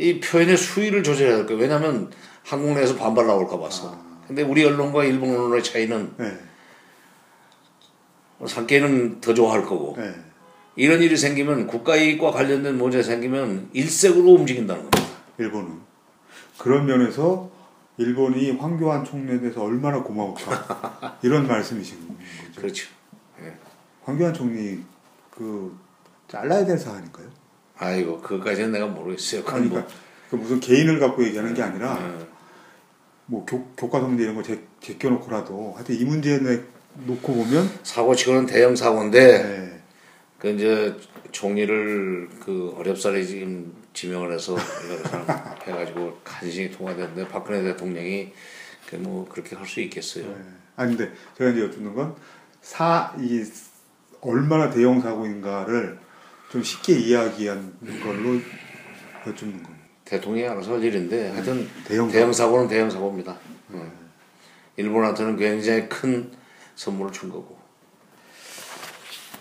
이 0.00 0.18
표현의 0.18 0.56
수위를 0.56 1.02
조절해야 1.02 1.36
될 1.36 1.46
거예요. 1.46 1.60
왜냐하면 1.60 2.10
한국 2.42 2.72
내에서 2.72 2.96
반발 2.96 3.26
나올까 3.26 3.58
봐서. 3.58 3.96
근데 4.26 4.42
우리 4.42 4.64
언론과 4.64 5.04
일본 5.04 5.30
언론의 5.30 5.62
차이는 5.62 6.14
네. 6.16 6.38
상계는 8.46 9.20
더 9.20 9.34
좋아할 9.34 9.62
거고 9.62 9.96
네. 9.98 10.14
이런 10.74 11.02
일이 11.02 11.16
생기면 11.16 11.66
국가 11.66 11.96
이익과 11.96 12.30
관련된 12.30 12.78
문제 12.78 13.02
생기면 13.02 13.68
일색으로 13.74 14.30
움직인다는 14.30 14.90
겁니다. 14.90 15.14
일본은 15.36 15.80
그런 16.56 16.86
면에서 16.86 17.50
일본이 17.98 18.52
황교안 18.52 19.04
총리에 19.04 19.40
대해서 19.40 19.62
얼마나 19.62 20.02
고마울까 20.02 21.18
이런 21.22 21.46
말씀이신 21.46 21.98
거죠. 22.08 22.18
그렇죠. 22.56 22.88
황교안 24.04 24.32
총리 24.32 24.80
그 25.30 25.76
잘라야 26.28 26.64
될 26.64 26.78
사안인가요? 26.78 27.39
아이고 27.80 28.20
그것까지는 28.20 28.72
내가 28.72 28.86
모르겠어요. 28.86 29.42
그건 29.44 29.68
그러니까 29.68 29.80
뭐 29.80 30.10
그 30.30 30.36
무슨 30.36 30.60
개인을 30.60 31.00
갖고 31.00 31.24
얘기하는 31.24 31.54
게 31.54 31.60
아니라 31.62 31.94
어, 31.94 32.26
뭐 33.26 33.44
교, 33.44 33.64
교과서문제 33.76 34.22
이런 34.22 34.36
거 34.36 34.42
제, 34.44 34.62
제껴놓고라도 34.80 35.72
하여튼 35.74 35.96
이 35.96 36.04
문제에 36.04 36.38
놓고 37.04 37.34
보면 37.34 37.68
사고 37.82 38.14
치고는 38.14 38.46
대형 38.46 38.76
사고인데 38.76 39.42
네. 39.42 39.82
그 40.38 40.50
이제 40.50 40.94
총리를 41.32 42.28
그 42.44 42.72
어렵사리 42.76 43.26
지금 43.26 43.74
지명을 43.92 44.32
해서 44.32 44.56
여러 44.88 45.02
사람 45.08 45.26
해가지고 45.66 46.18
간신히 46.22 46.70
통과됐는데 46.70 47.26
박근혜 47.28 47.62
대통령이 47.64 48.32
그 48.88 48.96
뭐 48.98 49.28
그렇게 49.28 49.56
할 49.56 49.66
수 49.66 49.80
있겠어요. 49.80 50.26
네. 50.26 50.36
아니 50.76 50.96
근데 50.96 51.12
제가 51.36 51.50
이제 51.50 51.62
여쭙는 51.62 51.92
건 51.94 52.14
사 52.62 53.12
이 53.18 53.44
얼마나 54.20 54.70
대형 54.70 55.00
사고인가를 55.00 55.98
좀 56.50 56.62
쉽게 56.62 56.98
이야기한 56.98 57.72
걸로 58.02 58.40
여쭙는 59.26 59.62
겁니다. 59.62 59.84
대통령이 60.04 60.48
알아서 60.48 60.72
할 60.72 60.82
일인데 60.82 61.30
하여튼 61.30 61.68
대형 61.84 62.10
대형, 62.10 62.32
사고는 62.32 62.66
대형 62.66 62.90
사고입니다. 62.90 63.36
어. 63.70 63.92
일본한테는 64.76 65.36
굉장히 65.36 65.88
큰 65.88 66.32
선물을 66.74 67.12
준 67.12 67.30
거고. 67.30 67.56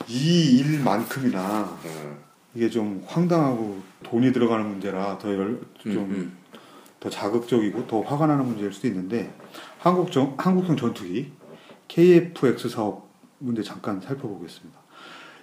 이 0.07 0.59
일만큼이나 0.59 1.79
어. 1.83 2.17
이게 2.53 2.69
좀 2.69 3.03
황당하고 3.07 3.81
돈이 4.03 4.31
들어가는 4.31 4.67
문제라 4.67 5.17
더좀 5.17 5.67
음, 5.87 6.37
더 6.99 7.09
자극적이고 7.09 7.87
더 7.87 8.01
화가 8.01 8.27
나는 8.27 8.45
문제일 8.45 8.71
수도 8.71 8.87
있는데 8.87 9.33
한국 9.79 10.11
정, 10.11 10.35
한국형 10.37 10.77
전투기 10.77 11.31
KF-X 11.87 12.69
사업 12.69 13.09
문제 13.39 13.63
잠깐 13.63 13.99
살펴보겠습니다. 13.99 14.79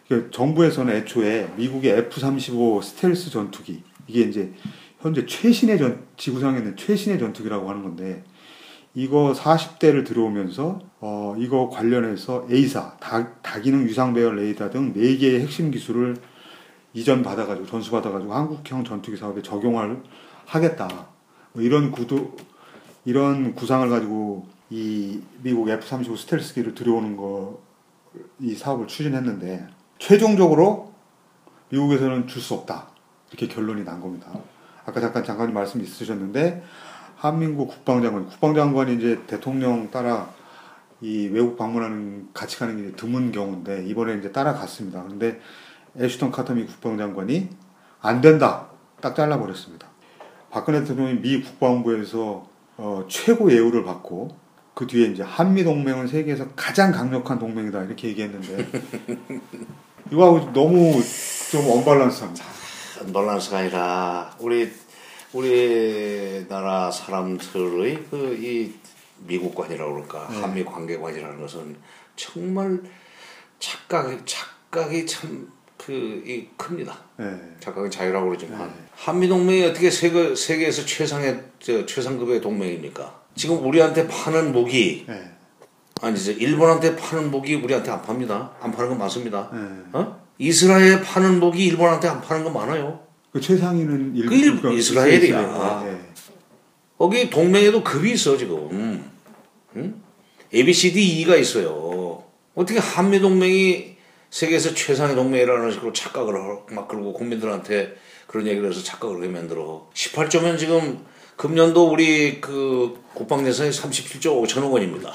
이게 0.06 0.30
정부에서는 0.30 0.94
애초에 0.94 1.52
미국의 1.56 1.98
F-35 1.98 2.82
스텔스 2.82 3.30
전투기 3.30 3.82
이게 4.06 4.20
이제 4.20 4.52
현재 5.00 5.26
최신의 5.26 5.78
전 5.78 6.06
지구상에 6.16 6.58
있는 6.58 6.76
최신의 6.76 7.18
전투기라고 7.18 7.68
하는 7.68 7.82
건데 7.82 8.24
이거 8.94 9.34
40대를 9.36 10.06
들어오면서 10.06 10.80
어 11.00 11.34
이거 11.38 11.68
관련해서 11.68 12.46
A사 12.50 12.96
다, 12.98 13.32
다기능 13.42 13.82
유상 13.82 14.14
배열 14.14 14.36
레이더 14.36 14.70
등 14.70 14.94
4개의 14.94 15.40
핵심 15.40 15.70
기술을 15.70 16.16
이전 16.94 17.22
받아가지고 17.22 17.66
전수 17.66 17.90
받아가지고 17.90 18.32
한국형 18.32 18.84
전투기 18.84 19.18
사업에 19.18 19.42
적용을 19.42 20.02
하겠다. 20.46 21.08
뭐 21.52 21.62
이런 21.62 21.90
구도 21.90 22.36
이런 23.04 23.54
구상을 23.54 23.86
가지고 23.90 24.46
이 24.70 25.20
미국 25.42 25.68
F-35 25.68 26.16
스텔스기를 26.16 26.74
들여오는 26.74 27.16
거 27.16 27.66
이 28.40 28.54
사업을 28.54 28.86
추진했는데 28.86 29.66
최종적으로 29.98 30.92
미국에서는 31.70 32.26
줄 32.26 32.42
수 32.42 32.54
없다 32.54 32.88
이렇게 33.30 33.48
결론이 33.52 33.84
난 33.84 34.00
겁니다. 34.00 34.28
아까 34.84 35.00
잠깐 35.00 35.24
장관님 35.24 35.54
말씀 35.54 35.80
있으셨는데 35.80 36.62
한민국 37.16 37.68
국방장관 37.68 38.26
국방장관이 38.26 38.96
이제 38.96 39.20
대통령 39.26 39.90
따라 39.90 40.30
이 41.00 41.28
외국 41.28 41.56
방문하는 41.56 42.28
같이 42.32 42.58
가는 42.58 42.76
게 42.76 42.96
드문 42.96 43.32
경우인데 43.32 43.84
이번에 43.86 44.14
이제 44.14 44.32
따라갔습니다. 44.32 45.02
그런데 45.02 45.40
애슈턴 45.98 46.30
카터미 46.30 46.66
국방장관이 46.66 47.48
안 48.00 48.20
된다 48.20 48.68
딱 49.00 49.16
잘라버렸습니다. 49.16 49.88
박근혜 50.50 50.80
대통령이 50.80 51.20
미 51.20 51.42
국방부에서 51.42 52.48
어, 52.78 53.04
최고 53.08 53.50
예우를 53.50 53.84
받고 53.84 54.36
그 54.74 54.86
뒤에 54.86 55.08
이제 55.08 55.22
한미 55.22 55.64
동맹은 55.64 56.06
세계에서 56.06 56.48
가장 56.54 56.92
강력한 56.92 57.38
동맹이다 57.38 57.84
이렇게 57.84 58.08
얘기했는데 58.08 58.66
이거하고 60.10 60.52
너무 60.52 61.02
좀 61.50 61.68
언밸런스합니다. 61.70 62.44
언밸런스가 63.02 63.58
아니라 63.58 64.36
우리 64.38 64.70
우리나라 65.32 66.90
사람들의 66.90 68.04
그 68.10 68.38
이 68.40 68.72
미국관이라고 69.26 69.94
그럴까 69.94 70.28
네. 70.30 70.40
한미 70.40 70.64
관계관이라는 70.64 71.40
것은 71.40 71.76
정말 72.16 72.80
착각이 73.58 74.18
착각이 74.24 75.06
참 75.06 75.50
그 75.78 75.92
이 76.26 76.48
큽니다. 76.56 76.98
네. 77.18 77.26
착각은 77.60 77.90
자유라고 77.90 78.28
그러지만 78.28 78.66
네. 78.68 78.74
한미 78.96 79.28
동맹이 79.28 79.62
어떻게 79.64 79.90
세계 79.90 80.34
세계에서 80.34 80.84
최상의 80.86 81.38
저 81.60 81.84
최상급의 81.86 82.40
동맹입니까? 82.40 83.22
지금 83.36 83.64
우리한테 83.64 84.08
파는 84.08 84.52
무기 84.52 85.04
네. 85.06 85.35
아니 86.02 86.16
이제 86.18 86.32
일본한테 86.32 86.94
파는 86.96 87.30
무기 87.30 87.54
우리한테 87.54 87.90
안 87.90 88.02
팝니다. 88.02 88.52
안 88.60 88.70
파는 88.70 88.90
건 88.90 88.98
맞습니다. 88.98 89.50
네. 89.52 89.58
어? 89.98 90.20
이스라엘 90.38 91.00
파는 91.00 91.40
무기 91.40 91.64
일본한테 91.66 92.08
안 92.08 92.20
파는 92.20 92.44
거 92.44 92.50
많아요. 92.50 93.00
그 93.32 93.40
최상위는 93.40 94.14
일, 94.16 94.26
그 94.26 94.34
일- 94.34 94.56
그러니까 94.60 94.70
이스라엘이에요. 94.72 95.18
이스라엘. 95.24 95.84
네. 95.92 96.00
거기 96.98 97.30
동맹에도 97.30 97.82
급이 97.82 98.12
있어 98.12 98.36
지금. 98.36 99.02
응? 99.76 99.94
A, 100.54 100.64
B, 100.64 100.72
C, 100.72 100.92
D, 100.92 101.20
E가 101.20 101.36
있어요. 101.36 102.22
어떻게 102.54 102.78
한미 102.78 103.20
동맹이 103.20 103.96
세계에서 104.30 104.74
최상의 104.74 105.14
동맹이라는 105.16 105.72
식으로 105.72 105.92
착각을 105.92 106.34
하- 106.34 106.58
막 106.70 106.88
그러고 106.88 107.12
국민들한테 107.12 107.94
그런 108.26 108.46
얘기를 108.46 108.68
해서 108.70 108.82
착각을 108.82 109.16
하게 109.16 109.28
만들어. 109.28 109.88
18조면 109.94 110.58
지금 110.58 111.04
금년도 111.36 111.90
우리 111.90 112.40
그 112.40 112.98
국방 113.14 113.46
예산이 113.46 113.70
37조 113.70 114.42
5천억 114.44 114.72
원입니다. 114.72 115.12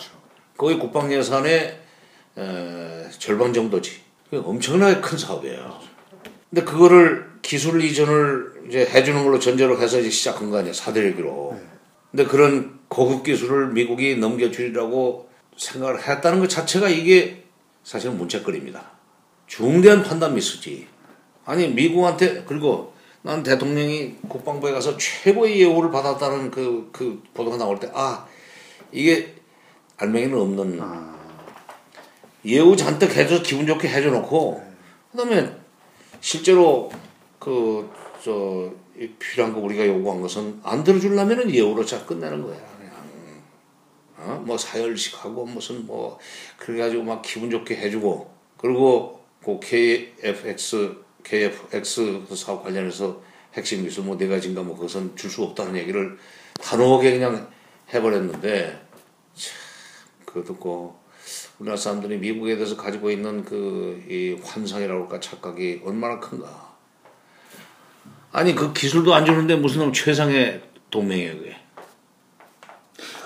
거기 0.58 0.78
국방 0.78 1.12
예산의 1.12 1.80
에, 2.38 3.10
절반 3.18 3.54
정도지. 3.54 4.00
엄청나게 4.34 5.02
큰 5.02 5.18
사업이에요. 5.18 5.80
근데 6.50 6.64
그거를 6.64 7.30
기술 7.42 7.84
이전을 7.84 8.66
이제 8.68 8.86
해주는 8.86 9.24
걸로 9.24 9.40
전제로 9.40 9.80
해서 9.80 10.00
이제 10.00 10.10
시작한 10.10 10.50
거 10.50 10.58
아니야 10.58 10.74
사대리기로. 10.74 11.60
근데 12.12 12.26
그런 12.26 12.80
고급 12.88 13.24
기술을 13.24 13.70
미국이 13.70 14.18
넘겨주리라고 14.18 15.30
생각을 15.58 16.08
했다는 16.08 16.40
것 16.40 16.50
자체가 16.50 16.90
이게 16.90 17.44
사실은 17.84 18.18
문책거리입니다. 18.18 18.92
중대한 19.48 20.04
판단 20.04 20.36
미스지. 20.36 20.88
아니 21.46 21.68
미국한테 21.68 22.44
그리고 22.46 22.94
난 23.22 23.44
대통령이 23.44 24.16
국방부에 24.28 24.72
가서 24.72 24.98
최고의 24.98 25.62
예우를 25.62 25.92
받았다는 25.92 26.52
그, 26.52 26.90
그 26.92 27.22
보도가 27.34 27.58
나올 27.58 27.80
때 27.80 27.90
아 27.94 28.26
이게 28.92 29.36
알맹이는 30.02 30.38
없는 30.38 30.80
아, 30.82 31.16
예우 32.46 32.76
잔뜩 32.76 33.16
해줘 33.16 33.42
기분 33.42 33.68
좋게 33.68 33.88
해줘놓고 33.88 34.64
그다음에 35.12 35.56
실제로 36.20 36.92
그 37.40 38.02
저 38.24 38.72
필요한 39.18 39.52
거 39.52 39.60
우리가 39.60 39.86
요구한 39.88 40.22
것은 40.22 40.60
안 40.64 40.84
들어주려면은 40.84 41.52
예우로 41.52 41.84
자 41.84 42.06
끝내는 42.06 42.44
거야 42.44 42.58
그냥. 42.78 44.46
어뭐 44.46 44.58
사열식 44.58 45.26
하고 45.26 45.46
무슨 45.46 45.86
뭐 45.88 46.20
그래가지고 46.58 47.04
막 47.04 47.22
기분 47.24 47.50
좋게 47.50 47.76
해주고 47.78 48.32
그리고 48.58 49.20
그 49.44 49.60
KFX 49.60 50.96
KFX 51.24 52.22
사업 52.36 52.64
관련해서 52.64 53.22
핵심 53.56 53.84
기술 53.84 54.04
뭐 54.04 54.16
네 54.18 54.28
가지인가 54.28 54.62
뭐 54.62 54.76
그것은 54.76 55.16
줄 55.16 55.32
수 55.32 55.44
없다는 55.44 55.76
얘기를 55.78 56.18
단호하게 56.62 57.14
그냥 57.14 57.50
해버렸는데 57.92 58.80
참 58.91 58.91
그거 60.32 60.44
듣고 60.44 61.00
우리나라 61.60 61.78
사람들이 61.78 62.18
미국에 62.18 62.56
대해서 62.56 62.76
가지고 62.78 63.12
있는 63.12 63.44
그 63.44 64.02
이 64.10 64.38
환상이라고 64.42 65.04
할까 65.04 65.20
착각이 65.20 65.82
얼마나 65.86 66.20
큰가. 66.20 66.72
아니 68.32 68.56
그 68.56 68.72
기술도 68.74 69.14
안 69.14 69.26
주는데 69.26 69.56
무슨 69.58 69.80
놈 69.82 69.94
최상의 69.94 70.62
동맹이에요 70.90 71.38
그게. 71.38 71.56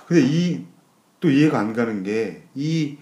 근데 0.08 0.22
이 0.26 0.66
또 1.22 1.30
이해가 1.32 1.60
안 1.60 1.74
가는 1.74 2.04
게 2.04 2.44
이 2.56 2.98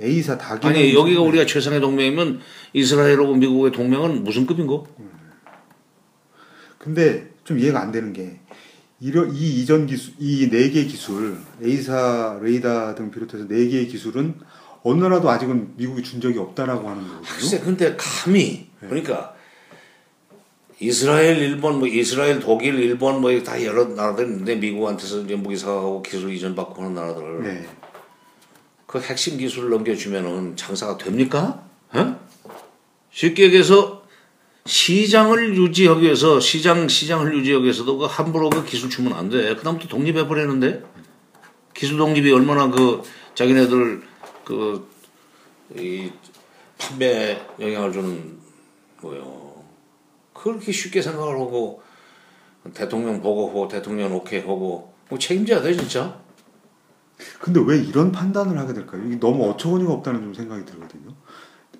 A사 0.00 0.36
다기 0.36 0.66
아니 0.66 0.94
여기가 0.94 1.22
우리가 1.22 1.46
최상의 1.46 1.80
동맹이면 1.80 2.40
이스라엘하고 2.72 3.34
미국의 3.36 3.72
동맹은 3.72 4.24
무슨 4.24 4.46
급인고? 4.46 4.86
근데 6.78 7.30
좀 7.44 7.58
이해가 7.58 7.80
안 7.80 7.92
되는 7.92 8.12
게 8.12 8.40
이러, 9.02 9.26
이 9.26 9.60
이전 9.60 9.86
기술 9.86 10.14
이 10.20 10.48
네 10.48 10.70
개의 10.70 10.86
기술 10.86 11.36
A사 11.62 12.38
레이더 12.40 12.94
등 12.94 13.10
비롯해서 13.10 13.48
네 13.48 13.66
개의 13.68 13.88
기술은 13.88 14.34
어느 14.84 15.02
나라도 15.02 15.28
아직은 15.28 15.74
미국이 15.76 16.02
준 16.04 16.20
적이 16.20 16.38
없다라고 16.38 16.88
하는 16.88 17.02
거거든요. 17.02 17.26
글쎄 17.28 17.58
근데 17.60 17.96
감히 17.96 18.68
그러니까 18.80 19.34
이스라엘, 20.80 21.36
일본, 21.38 21.78
뭐 21.78 21.86
이스라엘, 21.86 22.40
독일, 22.40 22.74
일본 22.80 23.20
뭐 23.20 23.42
다 23.42 23.62
여러 23.64 23.84
나라들 23.84 24.24
있는데 24.26 24.56
미국한테서 24.56 25.22
이제 25.22 25.36
무기 25.36 25.56
사가고 25.56 26.02
기술 26.02 26.32
이전 26.32 26.54
받고 26.54 26.82
하는 26.82 26.94
나라들 26.94 27.42
네. 27.42 27.66
그 28.86 29.00
핵심 29.00 29.36
기술을 29.38 29.70
넘겨주면은 29.70 30.56
장사가 30.56 30.98
됩니까? 30.98 31.64
어? 31.92 32.20
쉽게 33.10 33.44
얘기해서 33.44 33.91
시장을 34.64 35.56
유지하기 35.56 36.02
위해서 36.02 36.38
시장 36.40 36.88
시장을 36.88 37.36
유지하기 37.36 37.64
위해서도 37.64 37.98
그 37.98 38.04
함부로 38.06 38.50
그 38.50 38.64
기술 38.64 38.88
주면 38.90 39.12
안 39.12 39.28
돼. 39.28 39.54
그다음부터 39.56 39.88
독립해 39.88 40.28
버리는데 40.28 40.82
기술 41.74 41.98
독립이 41.98 42.32
얼마나 42.32 42.70
그 42.70 43.02
자기네들 43.34 44.02
그 44.44 44.92
이 45.76 46.10
판매 46.78 47.40
영향을 47.60 47.92
주는 47.92 48.38
거예요. 49.00 49.62
그렇게 50.34 50.72
쉽게 50.72 51.00
생각을 51.00 51.34
하고 51.38 51.82
대통령 52.74 53.20
보고하고 53.22 53.68
대통령 53.68 54.14
오케이 54.14 54.40
하고 54.40 54.92
뭐 55.08 55.18
책임져야 55.18 55.62
돼 55.62 55.74
진짜. 55.74 56.20
근데 57.38 57.60
왜 57.64 57.78
이런 57.78 58.10
판단을 58.10 58.58
하게 58.58 58.74
될까요? 58.74 59.02
이게 59.06 59.18
너무 59.18 59.48
어처구니가 59.50 59.92
없다는 59.92 60.22
좀 60.22 60.34
생각이 60.34 60.64
들거든요. 60.64 61.14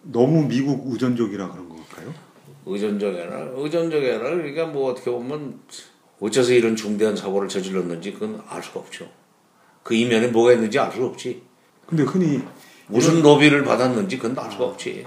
너무 0.02 0.46
미국 0.46 0.92
의존적이라 0.92 1.50
그런? 1.50 1.71
의존적이나 2.66 3.50
의존적이나 3.54 4.18
그러니까 4.18 4.66
뭐 4.66 4.90
어떻게 4.90 5.10
보면 5.10 5.60
어째서 6.20 6.52
이런 6.52 6.76
중대한 6.76 7.16
사고를 7.16 7.48
저질렀는지 7.48 8.12
그건 8.12 8.40
알 8.48 8.62
수가 8.62 8.80
없죠. 8.80 9.08
그 9.82 9.94
이면에 9.94 10.28
뭐가 10.28 10.52
있는지 10.52 10.78
알수 10.78 11.04
없지. 11.04 11.42
근데 11.86 12.04
흔히 12.04 12.40
무슨 12.86 13.20
로비를 13.22 13.64
받았는지 13.64 14.18
그건 14.18 14.38
알 14.38 14.50
수가 14.50 14.64
없지. 14.66 15.04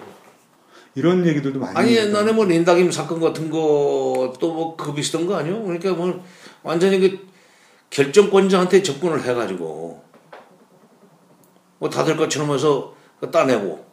이런 0.96 1.26
얘기들도 1.26 1.60
많이 1.60 1.78
아니. 1.78 1.96
옛날에 1.96 2.32
뭐 2.32 2.46
린다김 2.46 2.92
사건 2.92 3.20
같은 3.20 3.50
것도 3.50 4.54
뭐 4.54 4.76
그 4.78 4.94
비슷한 4.94 5.26
거 5.26 5.36
아니요? 5.36 5.62
그러니까 5.64 5.94
뭐 5.94 6.24
완전히 6.64 7.00
그 7.00 7.28
결정권자한테 7.90 8.82
접근을 8.84 9.24
해가지고 9.24 10.04
뭐 11.80 11.90
다들 11.90 12.18
것처럼 12.18 12.54
해서 12.54 12.94
그 13.20 13.32
따내고 13.32 13.86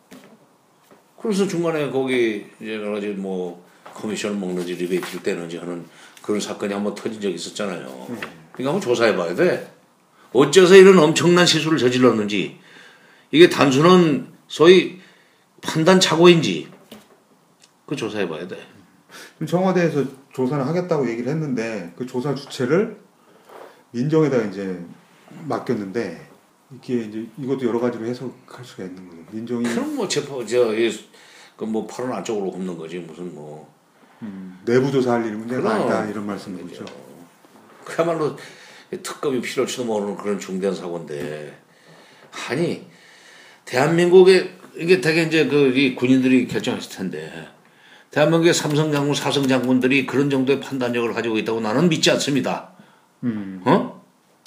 그래서 1.23 1.47
중간에 1.47 1.89
거기 1.91 2.47
이제 2.61 2.75
여러 2.75 2.93
가지 2.93 3.09
뭐 3.09 3.65
커미션을 3.95 4.37
먹는지 4.37 4.75
리베이트를 4.75 5.23
떼는지 5.23 5.57
하는 5.57 5.85
그런 6.21 6.41
사건이 6.41 6.75
한번 6.75 6.95
터진 6.95 7.21
적이 7.21 7.35
있었잖아요. 7.35 8.07
그러니까 8.53 8.75
한번 8.75 8.81
조사해 8.81 9.15
봐야 9.15 9.35
돼. 9.35 9.73
어째서 10.33 10.77
이런 10.77 10.99
엄청난 10.99 11.47
실수를 11.47 11.79
저질렀는지 11.79 12.59
이게 13.31 13.49
단순한 13.49 14.33
소위 14.49 15.01
판단 15.63 16.01
착오인지 16.01 16.69
그 17.87 17.95
조사해 17.95 18.29
봐야 18.29 18.49
돼. 18.49 18.57
지금 19.35 19.47
청와대에서 19.47 20.05
조사를 20.33 20.67
하겠다고 20.67 21.09
얘기를 21.09 21.31
했는데 21.31 21.93
그 21.97 22.07
조사 22.07 22.35
주체를 22.35 22.97
민정에다 23.93 24.43
이제 24.47 24.81
맡겼는데 25.47 26.29
이게 26.77 27.03
이제 27.03 27.27
이것도 27.39 27.67
여러 27.67 27.79
가지로 27.79 28.07
해석할 28.07 28.65
수가 28.65 28.85
있는 28.85 29.09
거죠. 29.09 29.23
민정이 29.31 29.63
그럼 29.65 29.97
뭐 29.97 30.09
체포 30.09 30.45
저 30.47 30.75
그뭐 31.66 31.87
팔은 31.87 32.12
안쪽으로 32.12 32.51
굽는 32.51 32.77
거지 32.77 32.98
무슨 32.98 33.35
뭐 33.35 33.72
내부 34.64 34.90
조사할 34.90 35.25
일은 35.27 35.46
그럼. 35.46 35.66
아니다 35.66 36.07
이런 36.07 36.27
말씀인 36.27 36.68
거죠. 36.68 36.85
그야말로 37.85 38.37
특검이 38.90 39.40
필요할지도 39.40 39.85
모르는 39.85 40.16
그런 40.16 40.38
중대한 40.38 40.75
사고인데 40.75 41.57
아니 42.48 42.87
대한민국에 43.64 44.57
이게 44.77 45.01
되게 45.01 45.22
이제 45.25 45.46
그 45.46 45.72
이 45.77 45.94
군인들이 45.94 46.46
결정했을 46.48 46.90
텐데 46.96 47.48
대한민국의 48.11 48.53
삼성 48.55 48.92
장군, 48.92 49.14
사성 49.14 49.48
장군들이 49.48 50.07
그런 50.07 50.29
정도의 50.31 50.61
판단력을 50.61 51.12
가지고 51.14 51.38
있다고 51.38 51.61
나는 51.61 51.88
믿지 51.88 52.11
않습니다. 52.11 52.72
음. 53.25 53.62
어? 53.64 54.03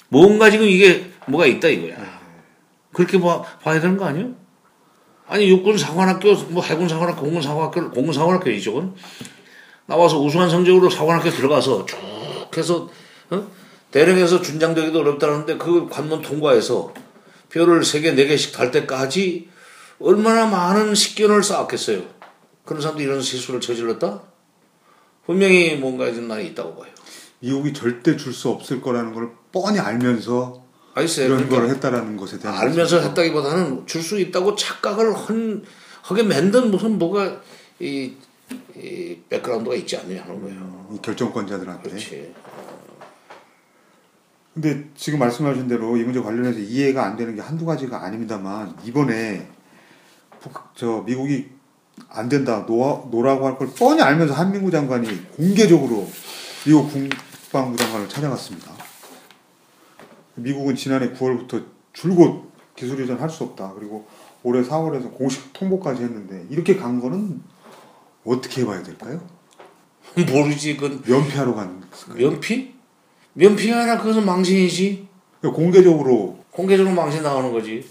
뭔가 0.08 0.50
지금 0.50 0.66
이게 0.66 1.10
뭐가 1.26 1.46
있다 1.46 1.68
이거야. 1.68 2.20
그렇게 2.92 3.18
봐, 3.18 3.42
봐야 3.42 3.80
되는 3.80 3.96
거 3.96 4.04
아니에요? 4.04 4.34
아니 5.28 5.48
육군 5.48 5.76
사관학교, 5.76 6.34
뭐 6.50 6.62
해군 6.62 6.88
사관학교, 6.88 7.22
공군 7.22 7.42
사관학교, 7.42 7.90
공군 7.90 8.12
사관학교 8.12 8.50
이쪽은 8.50 8.94
나와서 9.86 10.20
우수한 10.20 10.48
성적으로 10.50 10.88
사관학교 10.90 11.30
들어가서 11.30 11.86
쭉 11.86 11.96
해서 12.56 12.88
어? 13.30 13.50
대령에서 13.90 14.40
준장되기도 14.40 15.00
어렵다는데 15.00 15.56
그 15.58 15.88
관문 15.88 16.22
통과해서 16.22 16.92
별을 17.48 17.84
세 17.84 18.00
개, 18.00 18.12
네 18.12 18.26
개씩 18.26 18.52
달 18.52 18.70
때까지 18.70 19.48
얼마나 19.98 20.46
많은 20.46 20.94
식견을 20.94 21.42
쌓았겠어요. 21.42 22.02
그런 22.64 22.82
사람들이 22.82 23.06
이런 23.06 23.22
실수를 23.22 23.60
저질렀다? 23.60 24.22
분명히 25.24 25.76
뭔가 25.76 26.12
좀 26.12 26.28
난이 26.28 26.48
있다고 26.48 26.76
봐요. 26.76 26.92
미국이 27.40 27.72
절대 27.72 28.16
줄 28.16 28.32
수 28.32 28.48
없을 28.48 28.80
거라는 28.80 29.14
걸 29.14 29.30
뻔히 29.52 29.78
알면서 29.78 30.65
알겠어요. 30.96 31.26
이런 31.26 31.36
그러니까 31.38 31.60
걸 31.60 31.68
했다라는 31.74 32.16
것에 32.16 32.38
대한 32.38 32.56
알면서 32.56 32.96
말씀이죠. 32.96 33.08
했다기보다는 33.10 33.86
줄 33.86 34.02
수 34.02 34.18
있다고 34.18 34.54
착각을 34.56 35.12
헌 35.14 35.62
하게 36.02 36.22
만든 36.22 36.70
무슨 36.70 36.98
뭐가 36.98 37.40
이, 37.80 38.12
이 38.76 39.16
백그라운드가 39.28 39.76
있지 39.76 39.96
않느냐 39.96 40.22
하는 40.22 40.40
거예요. 40.40 40.88
이 40.94 40.98
결정권자들한테. 41.02 41.90
그렇지. 41.90 42.34
근데 44.54 44.88
지금 44.96 45.18
말씀하신 45.18 45.68
대로 45.68 45.96
이 45.98 46.02
문제 46.02 46.18
관련해서 46.20 46.58
이해가 46.60 47.04
안 47.04 47.16
되는 47.16 47.34
게 47.34 47.42
한두 47.42 47.66
가지가 47.66 48.02
아닙니다만 48.02 48.74
이번에 48.84 49.46
북- 50.40 50.74
저 50.74 51.02
미국이 51.04 51.48
안 52.08 52.28
된다 52.30 52.64
no, 52.64 53.06
no라고 53.10 53.46
할 53.46 53.58
걸 53.58 53.68
뻔히 53.78 54.00
알면서 54.00 54.32
한민구 54.32 54.70
장관이 54.70 55.26
공개적으로 55.32 56.08
미국 56.64 56.90
국방부 56.90 57.76
장관을 57.76 58.08
찾아갔습니다. 58.08 58.72
미국은 60.36 60.76
지난해 60.76 61.12
9월부터 61.12 61.64
줄곧 61.92 62.50
기술 62.76 63.02
이전 63.02 63.18
할 63.20 63.30
수 63.30 63.44
없다. 63.44 63.72
그리고 63.78 64.06
올해 64.42 64.62
4월에서 64.62 65.12
공식 65.14 65.52
통보까지 65.52 66.02
했는데 66.02 66.46
이렇게 66.50 66.76
간 66.76 67.00
거는 67.00 67.42
어떻게 68.24 68.62
해봐야 68.62 68.82
될까요? 68.82 69.20
모르지 70.30 70.76
그건 70.76 71.02
면피하러 71.06 71.54
간 71.54 71.82
면피? 72.14 72.74
면피가 73.34 73.80
아니라 73.80 73.98
그것은 73.98 74.24
망신이지. 74.24 75.06
공개적으로 75.42 76.38
공개적으로 76.50 76.94
망신 76.94 77.22
나오는 77.22 77.52
거지. 77.52 77.86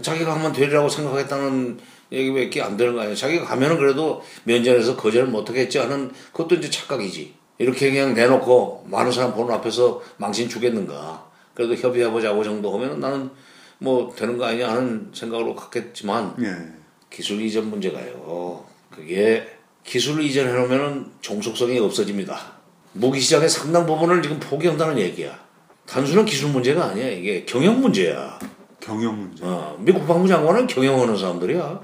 자기가 0.00 0.34
한번 0.34 0.52
되리라고 0.52 0.88
생각했다는 0.88 1.78
얘기밖에 2.12 2.62
안 2.62 2.76
되는 2.76 2.94
거 2.94 3.00
아니야. 3.02 3.14
자기가 3.14 3.44
가면은 3.44 3.76
그래도 3.76 4.22
면전에서 4.44 4.96
거절을 4.96 5.28
못하겠지 5.28 5.78
하는 5.78 6.10
그것도 6.32 6.56
이제 6.56 6.70
착각이지. 6.70 7.34
이렇게 7.58 7.90
그냥 7.90 8.14
내놓고 8.14 8.86
많은 8.88 9.12
사람 9.12 9.34
보는 9.34 9.54
앞에서 9.56 10.00
망신 10.16 10.48
주겠는가. 10.48 11.29
그래도 11.60 11.74
협의해보자고 11.74 12.42
정도 12.42 12.72
하면 12.72 13.00
나는 13.00 13.28
뭐 13.76 14.10
되는 14.16 14.38
거 14.38 14.46
아니냐 14.46 14.70
하는 14.70 15.10
생각으로 15.12 15.54
갔겠지만 15.54 16.34
예. 16.40 16.54
기술 17.10 17.42
이전 17.42 17.68
문제가요. 17.68 18.64
그게 18.90 19.46
기술 19.84 20.22
이전해 20.22 20.54
놓으면은 20.54 21.10
종속성이 21.20 21.78
없어집니다. 21.78 22.38
무기 22.94 23.20
시장의 23.20 23.50
상당 23.50 23.84
부분을 23.84 24.22
지금 24.22 24.40
포기한다는 24.40 24.98
얘기야. 24.98 25.38
단순한 25.86 26.24
기술 26.24 26.48
문제가 26.48 26.86
아니야. 26.86 27.10
이게 27.10 27.44
경영 27.44 27.78
문제야. 27.78 28.38
경영 28.80 29.18
문제. 29.18 29.44
어, 29.44 29.76
미국 29.80 29.98
국방부 30.00 30.26
장관은 30.26 30.66
경영하는 30.66 31.14
사람들이야. 31.18 31.78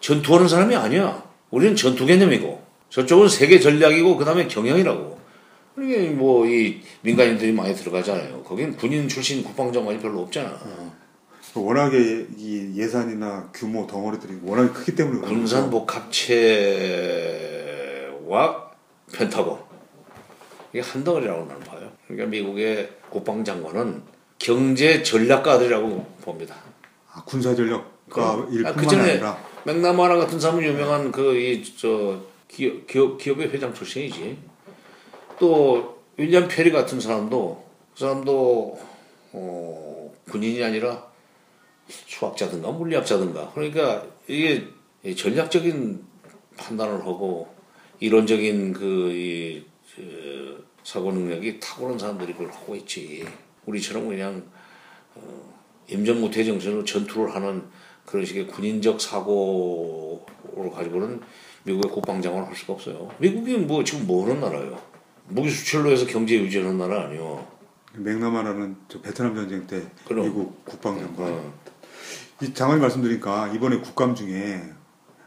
전투하는 0.00 0.46
사람이 0.46 0.76
아니야. 0.76 1.24
우리는 1.50 1.74
전투 1.74 2.04
개념이고 2.04 2.62
저쪽은 2.90 3.30
세계 3.30 3.58
전략이고 3.58 4.18
그 4.18 4.26
다음에 4.26 4.46
경영이라고. 4.46 5.23
이게 5.78 6.10
뭐 6.10 6.46
이 6.46 6.80
민간인들이 7.02 7.52
많이 7.52 7.74
들어가잖아요. 7.74 8.42
거긴 8.42 8.76
군인 8.76 9.08
출신 9.08 9.42
국방장관이 9.42 9.98
별로 9.98 10.20
없잖아. 10.20 10.58
워낙에 11.56 12.26
이 12.36 12.72
예산이나 12.76 13.50
규모 13.54 13.86
덩어리들이 13.86 14.38
워낙에 14.42 14.72
크기 14.72 14.94
때문에 14.94 15.20
그런 15.20 15.34
군산 15.34 15.70
거죠. 15.70 15.86
복합체와 17.04 18.70
펜타곤 19.12 19.58
이게 20.72 20.80
한 20.80 21.04
덩어리라고 21.04 21.44
나는 21.46 21.60
봐요. 21.62 21.90
그러니까 22.06 22.28
미국의 22.28 22.90
국방장관은 23.10 24.02
경제 24.38 25.02
전략가들이라고 25.02 26.04
봅니다. 26.22 26.56
아, 27.12 27.22
군사 27.24 27.54
전략가 27.54 28.46
일뿐만 28.50 28.66
아, 28.66 28.76
그 28.76 28.86
전에 28.88 29.12
아니라 29.12 29.38
맥나마라 29.64 30.16
같은 30.16 30.38
사람은 30.40 30.62
유명한 30.64 31.12
그 31.12 31.34
이 31.36 31.62
저 31.76 32.20
기업, 32.48 32.86
기업 32.86 33.18
기업의 33.18 33.48
회장 33.50 33.72
출신이지. 33.72 34.36
또 35.38 36.02
윌리엄 36.16 36.48
페리 36.48 36.70
같은 36.70 37.00
사람도 37.00 37.64
그 37.94 38.00
사람도 38.00 38.78
어, 39.32 40.14
군인이 40.30 40.62
아니라 40.62 41.06
수학자든가 41.88 42.70
물리학자든가 42.70 43.52
그러니까 43.54 44.06
이게 44.26 44.68
이 45.04 45.14
전략적인 45.14 46.04
판단을 46.56 47.04
하고 47.04 47.52
이론적인 48.00 48.72
그이 48.72 49.64
사고 50.84 51.10
능력이 51.10 51.58
탁월한 51.60 51.98
사람들이 51.98 52.32
그걸 52.34 52.52
하고 52.52 52.76
있지. 52.76 53.24
우리처럼 53.66 54.06
그냥 54.06 54.44
어, 55.14 55.54
임전무태 55.88 56.44
정신으로 56.44 56.84
전투를 56.84 57.34
하는 57.34 57.64
그런 58.04 58.24
식의 58.24 58.46
군인적 58.48 59.00
사고를 59.00 60.70
가지고는 60.70 61.20
미국의 61.64 61.90
국방장관을 61.90 62.48
할 62.48 62.54
수가 62.54 62.74
없어요. 62.74 63.10
미국이 63.18 63.56
뭐 63.56 63.82
지금 63.82 64.06
뭐 64.06 64.26
하는 64.26 64.40
나라예요? 64.40 64.93
무기 65.28 65.50
수출로 65.50 65.90
해서 65.90 66.06
경제 66.06 66.36
유지하는 66.38 66.78
나라 66.78 67.04
아니요. 67.04 67.46
맥나마라는 67.96 68.76
저 68.88 69.00
베트남 69.00 69.34
전쟁 69.34 69.66
때 69.66 69.82
그럼. 70.06 70.26
미국 70.26 70.64
국방장관. 70.64 71.32
어. 71.32 71.54
이 72.42 72.52
장관님 72.52 72.82
말씀드리니까 72.82 73.48
이번에 73.48 73.78
국감 73.78 74.14
중에 74.14 74.62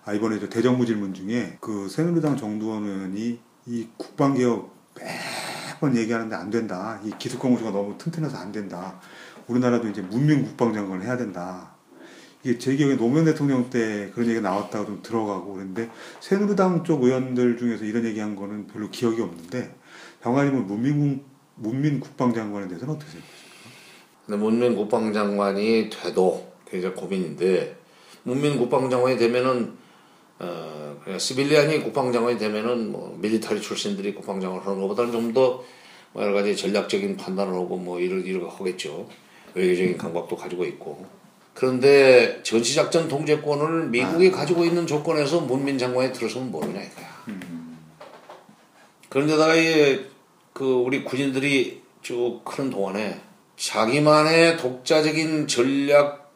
아 0.05 0.13
이번에 0.13 0.39
저 0.39 0.49
대정부 0.49 0.85
질문 0.85 1.13
중에 1.13 1.57
그 1.61 1.87
새누리당 1.89 2.37
정두원 2.37 2.85
의원이 2.85 3.39
이 3.65 3.87
국방 3.97 4.33
개혁 4.33 4.75
매번 4.95 5.95
얘기하는데 5.95 6.35
안 6.35 6.49
된다. 6.49 6.99
이 7.03 7.11
기술 7.17 7.39
공조가 7.39 7.71
너무 7.71 7.97
튼튼해서 7.97 8.37
안 8.37 8.51
된다. 8.51 8.99
우리나라도 9.47 9.87
이제 9.87 10.01
문민 10.01 10.43
국방장관을 10.43 11.05
해야 11.05 11.17
된다. 11.17 11.76
이게 12.47 12.57
제 12.57 12.77
기억에 12.77 12.95
노무현 12.95 13.25
대통령 13.25 13.69
때 13.69 14.09
그런 14.13 14.29
얘기가 14.29 14.49
나왔다고 14.49 14.85
좀 14.85 15.01
들어가고 15.03 15.51
그랬는데 15.51 15.89
새누리당 16.21 16.85
쪽 16.85 17.03
의원들 17.03 17.57
중에서 17.57 17.83
이런 17.83 18.05
얘기한 18.05 18.37
거는 18.37 18.67
별로 18.67 18.89
기억이 18.89 19.21
없는데 19.21 19.75
장관님은 20.23 20.65
문민 20.65 21.25
문민 21.55 21.99
국방장관에 21.99 22.69
대해서는 22.69 22.95
어떻게 22.95 23.11
생각하세요? 23.11 23.47
근데 24.25 24.39
문민 24.41 24.75
국방장관이 24.77 25.89
돼도 25.89 26.53
굉장히 26.65 26.95
고민인데 26.95 27.75
문민 28.23 28.57
국방장관이 28.57 29.17
되면은 29.17 29.73
어 30.39 31.01
그냥 31.03 31.19
시빌리안이 31.19 31.83
국방장관이 31.83 32.37
되면은 32.37 32.93
뭐 32.93 33.17
밀리터리 33.19 33.59
출신들이 33.59 34.13
국방장관을 34.15 34.65
하는 34.65 34.79
것보다는 34.79 35.11
좀더 35.11 35.65
여러 36.15 36.31
가지 36.31 36.55
전략적인 36.55 37.17
판단을 37.17 37.53
하고 37.53 37.75
뭐 37.75 37.99
이를 37.99 38.25
이를 38.25 38.47
하겠죠 38.49 39.09
외교적인 39.53 39.97
감각도 39.97 40.37
가지고 40.37 40.63
있고 40.63 41.16
그런데 41.57 42.39
전시작전 42.43 43.07
통제권을 43.07 43.87
미국이 43.87 44.29
가지고 44.29 44.63
있는 44.63 44.85
조건에서 44.85 45.39
문민 45.41 45.79
장관이 45.79 46.13
들어서면 46.13 46.51
모르냐 46.51 46.79
이거야. 46.79 47.25
그런데다가 49.09 49.55
이그 49.55 50.03
우리 50.85 51.03
군인들이 51.03 51.81
쭉 52.03 52.41
크는 52.45 52.69
동안에 52.69 53.19
자기만의 53.55 54.57
독자적인 54.57 55.47
전략 55.47 56.31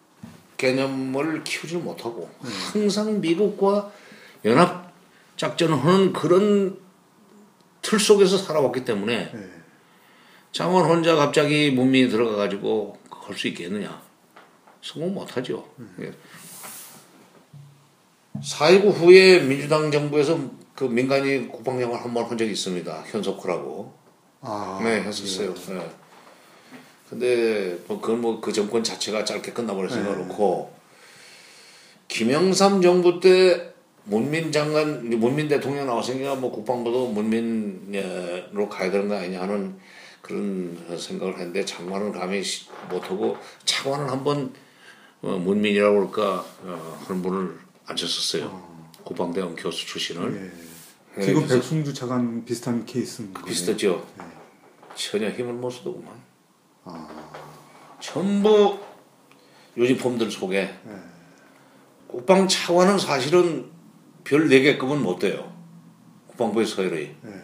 개념을 0.57 1.43
키우지를 1.43 1.83
못하고 1.83 2.27
항상 2.41 3.21
미국과 3.21 3.91
연합 4.45 4.91
작전을 5.37 5.85
하는 5.85 6.13
그런 6.13 6.79
틀 7.83 7.99
속에서 7.99 8.39
살아왔기 8.39 8.85
때문에 8.85 9.31
네. 9.31 9.49
장원 10.51 10.85
혼자 10.85 11.15
갑자기 11.15 11.69
문민이 11.69 12.09
들어가 12.09 12.37
가지고 12.37 12.97
할 13.11 13.37
수 13.37 13.47
있겠느냐 13.49 14.01
성공 14.81 15.13
못하죠. 15.13 15.67
예. 16.01 16.11
4.19 18.41 18.91
후에 18.91 19.39
민주당 19.41 19.91
정부에서 19.91 20.39
그 20.75 20.85
민간인 20.85 21.49
국방장관 21.49 21.99
한 22.01 22.13
번 22.13 22.25
한 22.25 22.37
적이 22.37 22.51
있습니다. 22.51 23.03
현석호라고. 23.07 23.93
아, 24.41 24.79
네, 24.83 25.01
했었어요. 25.01 25.53
네. 25.53 25.89
근데 27.09 27.77
뭐 27.87 27.99
그건 27.99 28.21
뭐 28.21 28.41
그 28.41 28.51
정권 28.53 28.83
자체가 28.83 29.25
짧게 29.25 29.51
끝나버렸으니까 29.53 30.15
그렇고 30.15 30.73
김영삼 32.07 32.81
정부 32.81 33.19
때 33.19 33.73
문민 34.05 34.51
장관, 34.51 35.07
문민 35.19 35.47
대통령 35.47 35.85
나왔으니까 35.85 36.35
뭐 36.35 36.51
국방부도 36.51 37.09
문민으로 37.09 38.67
가야 38.69 38.89
되는 38.89 39.07
거 39.09 39.15
아니냐 39.17 39.41
하는 39.41 39.77
그런 40.21 40.77
생각을 40.97 41.33
했는데 41.37 41.63
장관은 41.65 42.11
감히 42.13 42.41
시- 42.43 42.67
못하고 42.89 43.37
차관을 43.65 44.09
한번 44.09 44.53
어, 45.21 45.37
문민이라고 45.37 46.09
그럴까 46.11 46.45
어, 46.63 47.03
그런 47.05 47.21
분을 47.21 47.59
앉혔었어요. 47.85 48.71
국방대원 49.03 49.55
교수 49.55 49.85
출신을. 49.85 50.35
예. 50.35 51.19
네, 51.19 51.25
지금 51.25 51.41
그래서 51.41 51.55
백승주 51.55 51.93
차관 51.93 52.45
비슷한 52.45 52.85
케이스인 52.85 53.33
거예요. 53.33 53.45
비슷하죠. 53.45 54.07
네. 54.17 54.25
전혀 54.95 55.29
힘을 55.29 55.53
못 55.53 55.69
쓰더구만. 55.69 56.13
아, 56.85 57.07
전부 57.99 58.79
유니폼들 59.77 60.31
속에 60.31 60.73
네. 60.83 60.95
국방 62.07 62.47
차관은 62.47 62.97
사실은 62.97 63.69
별 64.23 64.47
4개급은 64.47 64.97
못 64.97 65.19
돼요. 65.19 65.51
국방부의 66.27 66.65
서열이. 66.65 67.15
네. 67.21 67.41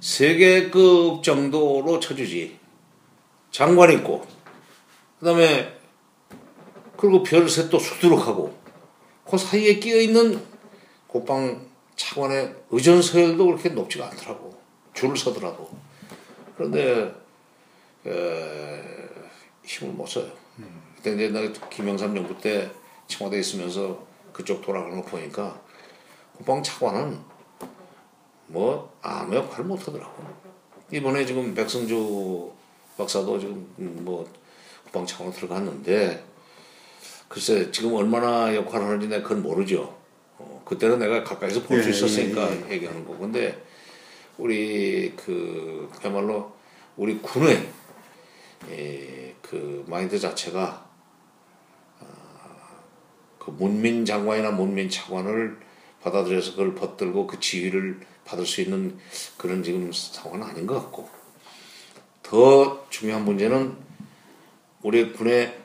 3개급 0.00 1.22
정도로 1.22 1.98
쳐주지. 2.00 2.58
장관 3.50 3.92
있고, 3.92 4.26
그 5.18 5.24
다음에, 5.26 5.73
그리고 7.04 7.22
별셋 7.22 7.68
또 7.68 7.78
수두룩하고, 7.78 8.56
그 9.28 9.36
사이에 9.36 9.74
끼어 9.74 10.00
있는 10.00 10.40
국방 11.06 11.68
차관의 11.96 12.54
의전 12.70 13.02
서열도 13.02 13.44
그렇게 13.44 13.68
높지가 13.68 14.06
않더라고. 14.06 14.56
줄을 14.94 15.14
서더라도. 15.14 15.68
그런데 16.56 17.14
에, 18.06 18.82
힘을 19.64 19.92
못 19.92 20.06
써요. 20.06 20.30
그때 20.96 21.28
나 21.28 21.40
김영삼 21.68 22.14
정부 22.14 22.40
때 22.40 22.70
청와대에 23.06 23.40
있으면서 23.40 24.06
그쪽 24.32 24.62
돌아가는 24.62 24.98
거 24.98 25.06
보니까 25.06 25.60
국방 26.34 26.62
차관은 26.62 27.20
뭐 28.46 28.96
아무 29.02 29.34
역할을 29.34 29.66
못 29.66 29.78
하더라고. 29.86 30.24
이번에 30.90 31.26
지금 31.26 31.54
백승주 31.54 32.50
박사도 32.96 33.38
지금 33.38 33.74
뭐 33.76 34.26
국방 34.84 35.04
차관으로 35.04 35.34
들어갔는데 35.34 36.32
글쎄 37.34 37.72
지금 37.72 37.94
얼마나 37.94 38.54
역할을 38.54 38.86
하는지 38.86 39.08
내가 39.08 39.24
그건 39.24 39.42
모르죠. 39.42 39.98
어, 40.38 40.62
그때는 40.64 41.00
내가 41.00 41.24
가까이서 41.24 41.64
볼수 41.64 41.88
예, 41.88 41.90
있었으니까 41.90 42.48
예, 42.68 42.74
얘기하는 42.74 43.04
거고. 43.04 43.18
근데 43.18 43.60
우리 44.38 45.12
그 45.16 45.90
그야말로 45.98 46.52
우리 46.96 47.18
군의 47.18 47.68
예, 48.70 49.34
그 49.42 49.84
마인드 49.88 50.16
자체가 50.16 50.88
아, 51.98 52.04
그 53.40 53.50
문민 53.50 54.04
장관이나 54.04 54.52
문민 54.52 54.88
차관을 54.88 55.58
받아들여서 56.02 56.52
그걸 56.52 56.76
받들고 56.76 57.26
그 57.26 57.40
지위를 57.40 57.98
받을 58.24 58.46
수 58.46 58.60
있는 58.60 58.96
그런 59.36 59.64
지금 59.64 59.90
상황은 59.92 60.46
아닌 60.46 60.68
것 60.68 60.74
같고 60.74 61.08
더 62.22 62.86
중요한 62.90 63.24
문제는 63.24 63.74
우리 64.82 65.12
군의 65.12 65.63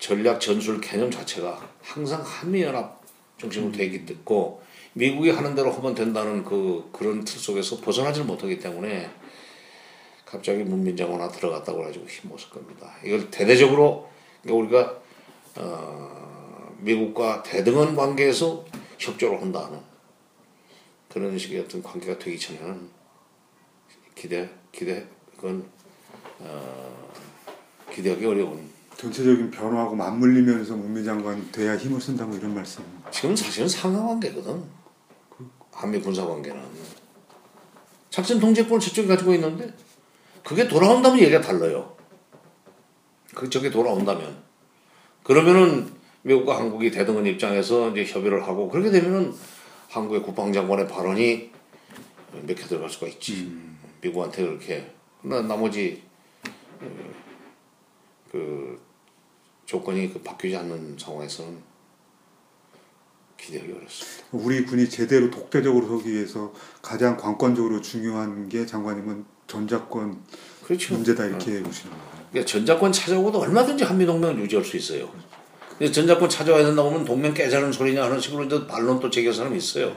전략 0.00 0.40
전술 0.40 0.80
개념 0.80 1.10
자체가 1.10 1.60
항상 1.82 2.22
한미연합 2.22 3.00
중심으로 3.36 3.70
되어 3.70 3.84
있고 3.84 4.62
미국이 4.94 5.30
하는 5.30 5.54
대로 5.54 5.70
하면 5.70 5.94
된다는 5.94 6.42
그 6.42 6.88
그런 6.90 7.24
틀 7.24 7.38
속에서 7.38 7.80
벗어나지를 7.80 8.26
못하기 8.26 8.58
때문에 8.58 9.08
갑자기 10.24 10.64
문민장 10.64 11.12
하나 11.12 11.28
들어갔다고 11.28 11.82
해가지고 11.82 12.06
쓸 12.08 12.50
겁니다. 12.50 12.96
이걸 13.04 13.30
대대적으로 13.30 14.08
그러니까 14.42 14.64
우리가 14.64 15.00
어, 15.56 16.76
미국과 16.78 17.42
대등한 17.42 17.94
관계에서 17.94 18.64
협조를 18.98 19.40
한다는 19.40 19.80
그런 21.08 21.36
식의 21.36 21.60
어떤 21.60 21.82
관계가 21.82 22.18
되기 22.18 22.38
전에는 22.38 22.88
기대 24.14 24.48
기대 24.72 25.06
그건 25.36 25.68
어, 26.38 27.12
기대하기 27.92 28.24
어려운 28.24 28.79
전체적인 28.96 29.50
변화하고 29.50 29.94
맞물리면서 29.96 30.76
문미 30.76 31.04
장관이 31.04 31.50
돼야 31.52 31.76
힘을 31.76 32.00
쓴다 32.00 32.26
뭐 32.26 32.36
이런 32.36 32.54
말씀. 32.54 32.84
지금 33.10 33.34
사실은 33.34 33.68
상하관계거든. 33.68 34.62
한미 35.72 36.00
군사관계는 36.00 36.60
작전 38.10 38.38
통제권을 38.38 38.80
저쪽이 38.80 39.08
가지고 39.08 39.32
있는데 39.34 39.72
그게 40.44 40.68
돌아온다면 40.68 41.20
얘기가 41.20 41.40
달라요. 41.40 41.96
그 43.34 43.48
저게 43.48 43.70
돌아온다면 43.70 44.42
그러면은 45.22 45.90
미국과 46.22 46.58
한국이 46.58 46.90
대등한 46.90 47.24
입장에서 47.24 47.90
이제 47.90 48.04
협의를 48.04 48.46
하고 48.46 48.68
그렇게 48.68 48.90
되면은 48.90 49.32
한국의 49.88 50.22
국방장관의 50.22 50.88
발언이 50.88 51.50
몇 52.42 52.54
개 52.54 52.62
들어갈 52.66 52.90
수가 52.90 53.06
있지. 53.06 53.56
미국한테 54.02 54.42
그렇게 54.42 54.92
그러나 55.22 55.46
나머지 55.46 56.02
어, 56.80 56.86
그 58.30 58.80
조건이 59.66 60.12
그 60.12 60.20
바뀌지 60.20 60.56
않는 60.56 60.96
상황에서는 60.98 61.70
기대하기 63.36 63.72
어렵습니다. 63.72 64.26
우리 64.32 64.64
군이 64.64 64.88
제대로 64.88 65.30
독대적으로 65.30 65.86
서기 65.86 66.12
위해서 66.12 66.52
가장 66.82 67.16
관건적으로 67.16 67.80
중요한 67.80 68.48
게 68.48 68.66
장관님은 68.66 69.24
전자권 69.46 70.20
그렇죠. 70.64 70.94
문제다 70.94 71.24
이렇게 71.24 71.62
보시는 71.62 71.90
거예요. 71.90 72.26
그러니까 72.30 72.50
전자권 72.50 72.92
찾아오고도 72.92 73.40
얼마든지 73.40 73.84
한미 73.84 74.06
동맹을 74.06 74.40
유지할 74.40 74.64
수 74.64 74.76
있어요. 74.76 75.10
근데 75.70 75.90
전자권 75.90 76.28
찾아와야 76.28 76.64
된다고 76.64 76.90
하면 76.90 77.04
동맹 77.04 77.32
깨자는 77.32 77.72
소리냐 77.72 78.04
하는 78.04 78.20
식으로 78.20 78.44
이제 78.44 78.66
반론 78.66 79.00
또 79.00 79.08
제기할 79.08 79.34
사람이 79.34 79.56
있어요. 79.56 79.96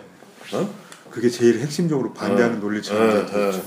어? 0.54 0.74
그게 1.12 1.30
제일 1.30 1.60
핵심적으로 1.60 2.13
반대하는 2.13 2.60
논리처럼 2.60 3.10
예, 3.10 3.26
되어 3.26 3.50
있죠. 3.50 3.63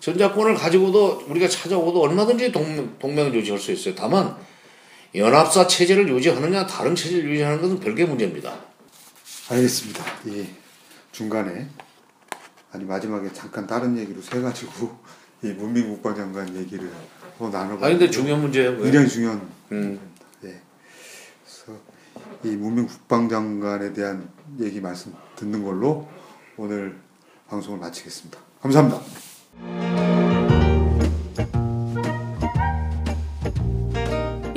예. 0.00 0.04
전자권을 0.04 0.54
가지고도 0.54 1.24
우리가 1.28 1.46
찾아오고도 1.46 2.00
얼마든지 2.00 2.50
동맹, 2.52 2.98
동맹을 2.98 3.34
유지할 3.34 3.60
수 3.60 3.70
있어요. 3.72 3.94
다만 3.94 4.34
연합사 5.14 5.66
체제를 5.66 6.08
유지하느냐 6.08 6.66
다른 6.66 6.94
체제를 6.94 7.30
유지하는 7.30 7.60
것은 7.60 7.80
별개 7.80 8.04
문제입니다. 8.04 8.54
알겠습니다. 9.50 10.04
이 10.26 10.46
중간에 11.12 11.68
아니 12.72 12.84
마지막에 12.84 13.32
잠깐 13.32 13.66
다른 13.66 13.98
얘기로 13.98 14.22
세 14.22 14.40
가지고 14.40 14.96
이 15.42 15.48
문민 15.48 15.88
국방 15.88 16.14
장관 16.14 16.54
얘기를 16.56 16.90
더 17.38 17.48
나눠봤는데 17.48 17.86
아 17.86 17.88
근데 17.88 18.10
중요한 18.10 18.42
문제예요. 18.42 18.72
그게. 18.72 18.84
굉장히 18.84 19.08
중요한 19.08 19.48
음. 19.72 19.98
예. 20.44 20.60
그래서 21.44 21.78
이 22.44 22.48
문민 22.48 22.86
국방 22.86 23.28
장관에 23.28 23.92
대한 23.92 24.30
얘기 24.60 24.80
말씀 24.80 25.14
듣는 25.36 25.64
걸로 25.64 26.08
오늘 26.56 26.96
방송을 27.48 27.80
마치겠습니다. 27.80 28.38
감사합니다. 28.62 29.89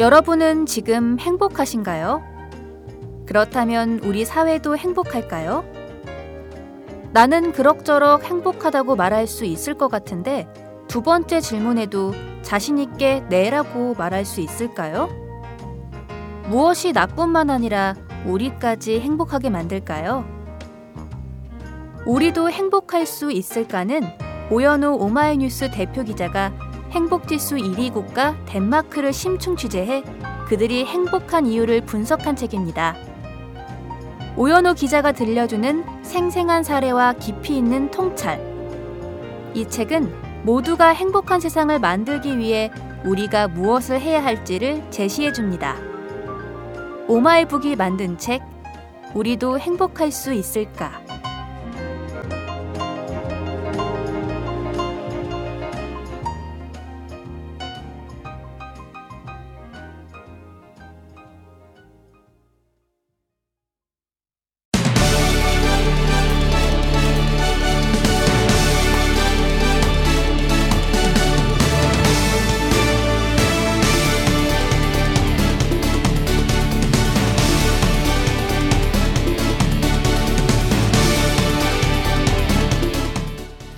여러분은 0.03 0.65
지금 0.65 1.17
행복하신가요? 1.17 2.21
그렇다면 3.25 4.01
우리 4.03 4.25
사회도 4.25 4.75
행복할까요? 4.75 5.63
나는 7.13 7.53
그럭저럭 7.53 8.25
행복하다고 8.25 8.97
말할 8.97 9.27
수 9.27 9.45
있을 9.45 9.75
것 9.75 9.87
같은데 9.87 10.45
두 10.89 11.01
번째 11.01 11.39
질문에도 11.39 12.11
자신있게 12.41 13.27
네라고 13.29 13.93
말할 13.93 14.25
수 14.25 14.41
있을까요? 14.41 15.07
무엇이 16.49 16.91
나뿐만 16.91 17.49
아니라 17.49 17.95
우리까지 18.25 18.99
행복하게 18.99 19.49
만들까요? 19.51 20.25
우리도 22.05 22.49
행복할 22.49 23.05
수 23.05 23.31
있을까는 23.31 24.01
오연우 24.51 24.97
오마이뉴스 24.99 25.71
대표 25.71 26.03
기자가 26.03 26.51
행복지수 26.93 27.55
1위 27.55 27.91
국가 27.91 28.35
덴마크를 28.45 29.13
심층 29.13 29.55
취재해 29.55 30.03
그들이 30.47 30.85
행복한 30.85 31.47
이유를 31.47 31.81
분석한 31.87 32.35
책입니다. 32.35 32.95
오연호 34.37 34.75
기자가 34.75 35.11
들려주는 35.11 36.03
생생한 36.03 36.63
사례와 36.63 37.13
깊이 37.13 37.57
있는 37.57 37.89
통찰. 37.89 38.39
이 39.55 39.67
책은 39.67 40.43
모두가 40.43 40.89
행복한 40.89 41.39
세상을 41.39 41.79
만들기 41.79 42.37
위해 42.37 42.69
우리가 43.03 43.47
무엇을 43.47 43.99
해야 43.99 44.23
할지를 44.23 44.83
제시해 44.91 45.33
줍니다. 45.33 45.75
오마이북이 47.07 47.75
만든 47.75 48.19
책, 48.19 48.43
우리도 49.15 49.57
행복할 49.57 50.11
수 50.11 50.31
있을까? 50.31 51.01